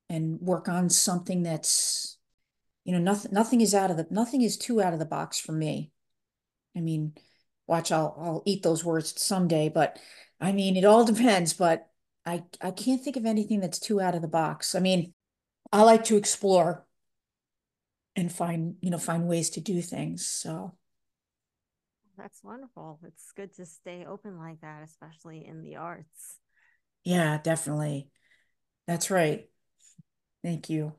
and 0.10 0.42
work 0.42 0.68
on 0.68 0.90
something 0.90 1.44
that's, 1.44 2.18
you 2.84 2.94
know, 2.94 3.00
nothing 3.00 3.32
nothing 3.34 3.62
is 3.62 3.74
out 3.76 3.92
of 3.92 3.98
the 3.98 4.08
nothing 4.10 4.42
is 4.42 4.58
too 4.58 4.82
out 4.82 4.94
of 4.94 5.00
the 5.00 5.06
box 5.06 5.40
for 5.40 5.52
me. 5.52 5.92
I 6.76 6.82
mean, 6.82 7.14
watch, 7.68 7.92
I'll 7.92 8.16
I'll 8.20 8.44
eat 8.46 8.64
those 8.64 8.84
words 8.84 9.20
someday, 9.22 9.70
but 9.70 10.00
I 10.40 10.52
mean, 10.52 10.76
it 10.76 10.86
all 10.86 11.06
depends, 11.14 11.54
but 11.54 11.90
I 12.26 12.44
I 12.62 12.72
can't 12.72 13.04
think 13.04 13.18
of 13.18 13.26
anything 13.26 13.60
that's 13.60 13.80
too 13.80 14.02
out 14.02 14.16
of 14.16 14.22
the 14.22 14.28
box. 14.28 14.76
I 14.76 14.80
mean, 14.80 15.14
I 15.72 15.84
like 15.84 16.04
to 16.06 16.18
explore 16.18 16.86
and 18.16 18.32
find, 18.32 18.76
you 18.82 18.90
know, 18.90 18.98
find 18.98 19.28
ways 19.28 19.50
to 19.52 19.62
do 19.62 19.82
things. 19.82 20.26
So 20.26 20.76
that's 22.18 22.44
wonderful. 22.44 23.00
It's 23.06 23.32
good 23.36 23.56
to 23.56 23.66
stay 23.66 24.06
open 24.06 24.38
like 24.38 24.62
that, 24.62 24.84
especially 24.84 25.46
in 25.46 25.62
the 25.62 25.78
arts. 25.78 26.38
Yeah, 27.04 27.40
definitely. 27.42 28.10
That's 28.86 29.10
right. 29.10 29.50
Thank 30.44 30.70
you. 30.70 30.94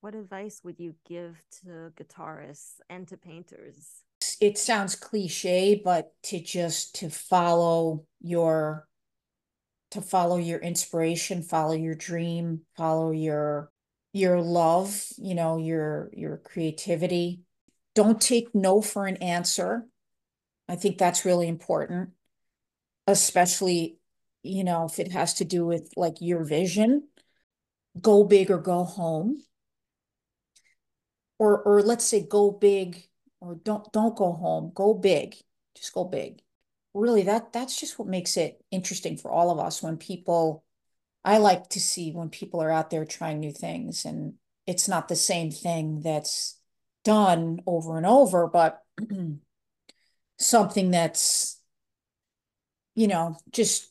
What 0.00 0.14
advice 0.14 0.62
would 0.64 0.80
you 0.80 0.94
give 1.06 1.42
to 1.62 1.92
guitarists 1.96 2.80
and 2.88 3.06
to 3.08 3.18
painters? 3.18 4.02
It 4.40 4.56
sounds 4.56 4.96
cliche, 4.96 5.80
but 5.84 6.12
to 6.24 6.40
just 6.40 6.94
to 6.96 7.10
follow 7.10 8.06
your 8.20 8.86
to 9.90 10.00
follow 10.00 10.36
your 10.36 10.60
inspiration, 10.60 11.42
follow 11.42 11.74
your 11.74 11.94
dream, 11.94 12.62
follow 12.76 13.10
your 13.10 13.70
your 14.12 14.40
love, 14.40 15.04
you 15.18 15.34
know, 15.34 15.58
your 15.58 16.10
your 16.14 16.38
creativity. 16.38 17.42
Don't 17.94 18.20
take 18.20 18.54
no 18.54 18.80
for 18.80 19.06
an 19.06 19.16
answer. 19.16 19.86
I 20.68 20.76
think 20.76 20.96
that's 20.96 21.24
really 21.24 21.48
important, 21.48 22.10
especially, 23.06 23.98
you 24.42 24.64
know, 24.64 24.86
if 24.86 24.98
it 24.98 25.12
has 25.12 25.34
to 25.34 25.44
do 25.44 25.66
with 25.66 25.92
like 25.96 26.20
your 26.20 26.44
vision. 26.44 27.08
Go 28.00 28.22
big 28.24 28.50
or 28.50 28.58
go 28.58 28.84
home. 28.84 29.42
Or 31.40 31.60
or 31.62 31.82
let's 31.82 32.04
say 32.04 32.24
go 32.24 32.52
big 32.52 33.08
or 33.40 33.56
don't 33.56 33.92
don't 33.92 34.14
go 34.14 34.32
home. 34.32 34.70
Go 34.72 34.94
big. 34.94 35.34
Just 35.74 35.92
go 35.92 36.04
big 36.04 36.42
really 36.92 37.22
that 37.22 37.52
that's 37.52 37.78
just 37.78 38.00
what 38.00 38.08
makes 38.08 38.36
it 38.36 38.60
interesting 38.72 39.16
for 39.16 39.30
all 39.30 39.52
of 39.52 39.60
us 39.60 39.80
when 39.80 39.96
people 39.96 40.64
I 41.24 41.38
like 41.38 41.68
to 41.70 41.80
see 41.80 42.10
when 42.10 42.30
people 42.30 42.60
are 42.60 42.70
out 42.70 42.90
there 42.90 43.04
trying 43.04 43.38
new 43.38 43.52
things 43.52 44.04
and 44.04 44.34
it's 44.66 44.88
not 44.88 45.08
the 45.08 45.16
same 45.16 45.50
thing 45.50 46.00
that's 46.00 46.58
done 47.04 47.60
over 47.66 47.96
and 47.96 48.06
over, 48.06 48.46
but 48.46 48.82
something 50.38 50.90
that's, 50.90 51.60
you 52.94 53.08
know, 53.08 53.36
just 53.50 53.90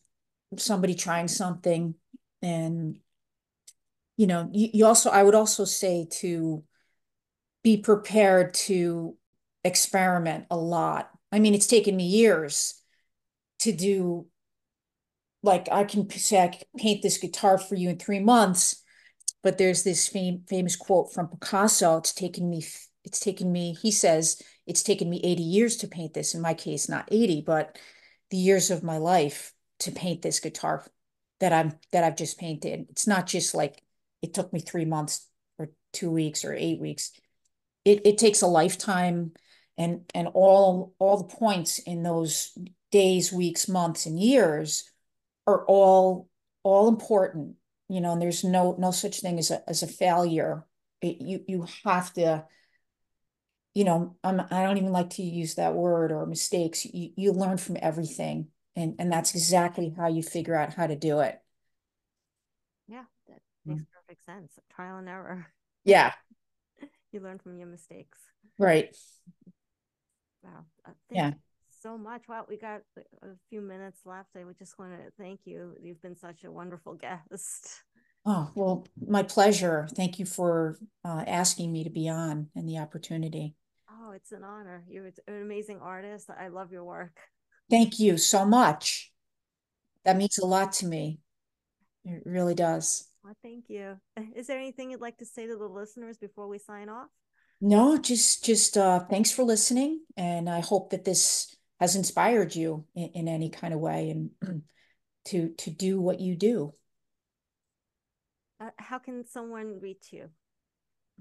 somebody 0.57 0.95
trying 0.95 1.27
something. 1.27 1.95
And, 2.41 2.97
you 4.15 4.27
know, 4.27 4.49
you, 4.53 4.69
you 4.73 4.85
also, 4.85 5.09
I 5.09 5.23
would 5.23 5.35
also 5.35 5.65
say 5.65 6.07
to 6.21 6.63
be 7.63 7.77
prepared 7.77 8.53
to 8.53 9.15
experiment 9.63 10.45
a 10.49 10.57
lot. 10.57 11.09
I 11.31 11.39
mean, 11.39 11.53
it's 11.53 11.67
taken 11.67 11.95
me 11.95 12.05
years 12.05 12.81
to 13.59 13.71
do 13.71 14.27
like 15.41 15.69
I 15.71 15.83
can 15.85 16.09
say 16.09 16.43
I 16.43 16.47
can 16.49 16.63
paint 16.77 17.01
this 17.01 17.17
guitar 17.17 17.57
for 17.57 17.75
you 17.75 17.89
in 17.89 17.97
three 17.97 18.19
months, 18.19 18.83
but 19.41 19.57
there's 19.57 19.83
this 19.83 20.07
fam- 20.07 20.43
famous 20.47 20.75
quote 20.75 21.13
from 21.13 21.27
Picasso. 21.27 21.97
It's 21.97 22.13
taken 22.13 22.49
me. 22.49 22.65
It's 23.05 23.19
taken 23.19 23.51
me. 23.51 23.75
He 23.81 23.91
says 23.91 24.41
it's 24.67 24.83
taken 24.83 25.09
me 25.09 25.21
80 25.23 25.43
years 25.43 25.77
to 25.77 25.87
paint 25.87 26.13
this. 26.13 26.35
In 26.35 26.41
my 26.41 26.53
case, 26.53 26.89
not 26.89 27.07
80, 27.09 27.41
but 27.41 27.77
the 28.31 28.37
years 28.37 28.69
of 28.69 28.83
my 28.83 28.97
life 28.97 29.53
to 29.79 29.91
paint 29.91 30.21
this 30.21 30.39
guitar 30.39 30.85
that 31.39 31.53
I'm 31.53 31.73
that 31.91 32.03
I've 32.03 32.17
just 32.17 32.37
painted. 32.37 32.87
It's 32.89 33.07
not 33.07 33.25
just 33.25 33.55
like 33.55 33.81
it 34.21 34.33
took 34.33 34.51
me 34.51 34.59
three 34.59 34.85
months 34.85 35.27
or 35.57 35.69
two 35.93 36.11
weeks 36.11 36.43
or 36.43 36.53
eight 36.53 36.79
weeks. 36.79 37.11
It 37.89 38.01
it 38.05 38.17
takes 38.19 38.43
a 38.43 38.47
lifetime 38.47 39.31
and 39.75 40.01
and 40.13 40.27
all 40.27 40.93
all 40.99 41.17
the 41.17 41.35
points 41.35 41.79
in 41.79 42.03
those 42.03 42.55
days, 42.91 43.33
weeks, 43.33 43.67
months, 43.67 44.05
and 44.05 44.19
years 44.19 44.91
are 45.47 45.65
all 45.65 46.29
all 46.61 46.87
important. 46.87 47.55
You 47.87 47.99
know, 48.01 48.11
and 48.11 48.21
there's 48.21 48.43
no 48.43 48.75
no 48.77 48.91
such 48.91 49.21
thing 49.21 49.39
as 49.39 49.49
a 49.49 49.67
as 49.67 49.81
a 49.81 49.87
failure. 49.87 50.67
It, 51.01 51.19
you 51.19 51.43
you 51.47 51.65
have 51.83 52.13
to. 52.13 52.45
You 53.75 53.83
know, 53.85 54.17
I'm, 54.23 54.41
I 54.51 54.63
don't 54.63 54.77
even 54.77 54.91
like 54.91 55.11
to 55.11 55.23
use 55.23 55.55
that 55.55 55.73
word 55.73 56.11
or 56.11 56.25
mistakes. 56.25 56.85
You 56.85 57.11
you 57.15 57.31
learn 57.31 57.57
from 57.57 57.77
everything, 57.81 58.49
and 58.75 58.95
and 58.99 59.11
that's 59.11 59.33
exactly 59.33 59.95
how 59.97 60.07
you 60.07 60.21
figure 60.21 60.55
out 60.55 60.75
how 60.75 60.85
to 60.85 60.95
do 60.95 61.21
it. 61.21 61.39
Yeah, 62.87 63.05
that 63.27 63.41
makes 63.65 63.81
mm-hmm. 63.81 63.93
perfect 63.95 64.25
sense. 64.25 64.59
Trial 64.75 64.97
and 64.97 65.09
error. 65.09 65.47
Yeah. 65.85 66.11
You 67.11 67.19
learn 67.19 67.39
from 67.39 67.57
your 67.57 67.67
mistakes. 67.67 68.17
Right. 68.57 68.95
Wow. 70.43 70.65
Uh, 70.85 70.91
yeah. 71.11 71.27
You 71.29 71.33
so 71.81 71.97
much. 71.97 72.27
Wow, 72.27 72.45
we 72.47 72.57
got 72.57 72.81
a 73.21 73.27
few 73.49 73.61
minutes 73.61 74.01
left. 74.05 74.29
I 74.37 74.43
would 74.43 74.57
just 74.57 74.77
want 74.77 74.91
to 74.91 75.11
thank 75.17 75.41
you. 75.45 75.75
You've 75.81 76.01
been 76.01 76.15
such 76.15 76.43
a 76.43 76.51
wonderful 76.51 76.95
guest. 76.95 77.83
Oh, 78.25 78.51
well, 78.53 78.85
my 79.07 79.23
pleasure. 79.23 79.87
Thank 79.95 80.19
you 80.19 80.25
for 80.25 80.77
uh, 81.05 81.23
asking 81.25 81.71
me 81.71 81.83
to 81.85 81.89
be 81.89 82.09
on 82.09 82.49
and 82.55 82.67
the 82.67 82.77
opportunity. 82.77 83.55
Oh, 83.89 84.11
it's 84.11 84.31
an 84.31 84.43
honor. 84.43 84.83
You're 84.87 85.07
an 85.07 85.41
amazing 85.41 85.79
artist. 85.81 86.29
I 86.29 86.49
love 86.49 86.71
your 86.71 86.83
work. 86.83 87.17
Thank 87.69 87.99
you 87.99 88.17
so 88.17 88.45
much. 88.45 89.11
That 90.05 90.17
means 90.17 90.37
a 90.37 90.45
lot 90.45 90.73
to 90.73 90.85
me. 90.85 91.19
It 92.05 92.23
really 92.25 92.55
does. 92.55 93.08
Well, 93.23 93.35
thank 93.43 93.65
you. 93.69 93.97
Is 94.35 94.47
there 94.47 94.57
anything 94.57 94.91
you'd 94.91 95.01
like 95.01 95.17
to 95.17 95.25
say 95.25 95.47
to 95.47 95.55
the 95.55 95.67
listeners 95.67 96.17
before 96.17 96.47
we 96.47 96.59
sign 96.59 96.89
off? 96.89 97.07
No, 97.61 97.97
just 97.97 98.45
just 98.45 98.77
uh 98.77 98.99
thanks 99.09 99.31
for 99.31 99.43
listening 99.43 100.01
and 100.15 100.49
I 100.49 100.61
hope 100.61 100.91
that 100.91 101.03
this 101.03 101.55
has 101.79 101.95
inspired 101.95 102.55
you 102.55 102.85
in, 102.95 103.09
in 103.09 103.27
any 103.27 103.49
kind 103.49 103.73
of 103.73 103.81
way 103.81 104.09
and 104.11 104.29
to 105.25 105.49
to 105.49 105.69
do 105.69 105.99
what 105.99 106.21
you 106.21 106.35
do. 106.37 106.73
Uh, 108.61 108.69
how 108.77 108.97
can 108.97 109.25
someone 109.25 109.79
reach 109.81 110.07
you? 110.11 110.29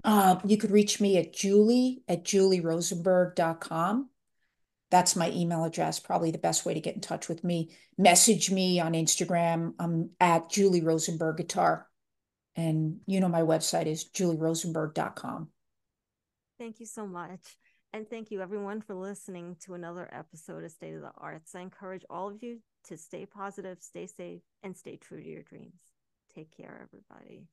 Uh, 0.05 0.39
you 0.45 0.57
could 0.57 0.71
reach 0.71 1.01
me 1.01 1.19
at 1.19 1.35
julie 1.35 2.03
at 2.07 2.23
julierosenberg.com 2.23 4.09
that's 4.91 5.17
my 5.17 5.31
email 5.33 5.65
address 5.65 5.99
probably 5.99 6.31
the 6.31 6.39
best 6.39 6.65
way 6.65 6.73
to 6.73 6.81
get 6.81 6.95
in 6.95 7.03
touch 7.03 7.29
with 7.29 7.45
me. 7.45 7.77
Message 7.99 8.51
me 8.51 8.79
on 8.79 8.93
instagram. 8.93 9.75
I'm 9.81 10.11
at 10.21 10.51
julie 10.51 10.83
rosenberg 10.83 11.39
guitar 11.39 11.88
and 12.59 12.99
you 13.07 13.21
know 13.21 13.29
my 13.29 13.41
website 13.41 13.87
is 13.87 14.11
julierosenberg.com 14.11 15.49
thank 16.59 16.81
you 16.81 16.87
so 16.87 17.07
much 17.07 17.57
and 17.93 18.09
thank 18.09 18.31
you, 18.31 18.43
everyone, 18.43 18.83
for 18.83 18.95
listening 18.95 19.57
to 19.65 19.73
another 19.73 20.09
episode 20.13 20.63
of 20.63 20.71
State 20.71 20.95
of 20.95 21.01
the 21.01 21.11
Arts. 21.17 21.55
I 21.55 21.61
encourage 21.61 22.05
all 22.11 22.29
of 22.29 22.43
you 22.43 22.59
to 22.89 22.99
stay 22.99 23.25
positive, 23.25 23.79
stay 23.81 24.07
safe, 24.07 24.43
and 24.63 24.77
stay 24.77 24.97
true 24.97 25.23
to 25.23 25.29
your 25.29 25.43
dreams. 25.43 25.81
Take 26.35 26.55
care, 26.55 26.87
everybody. 26.87 27.49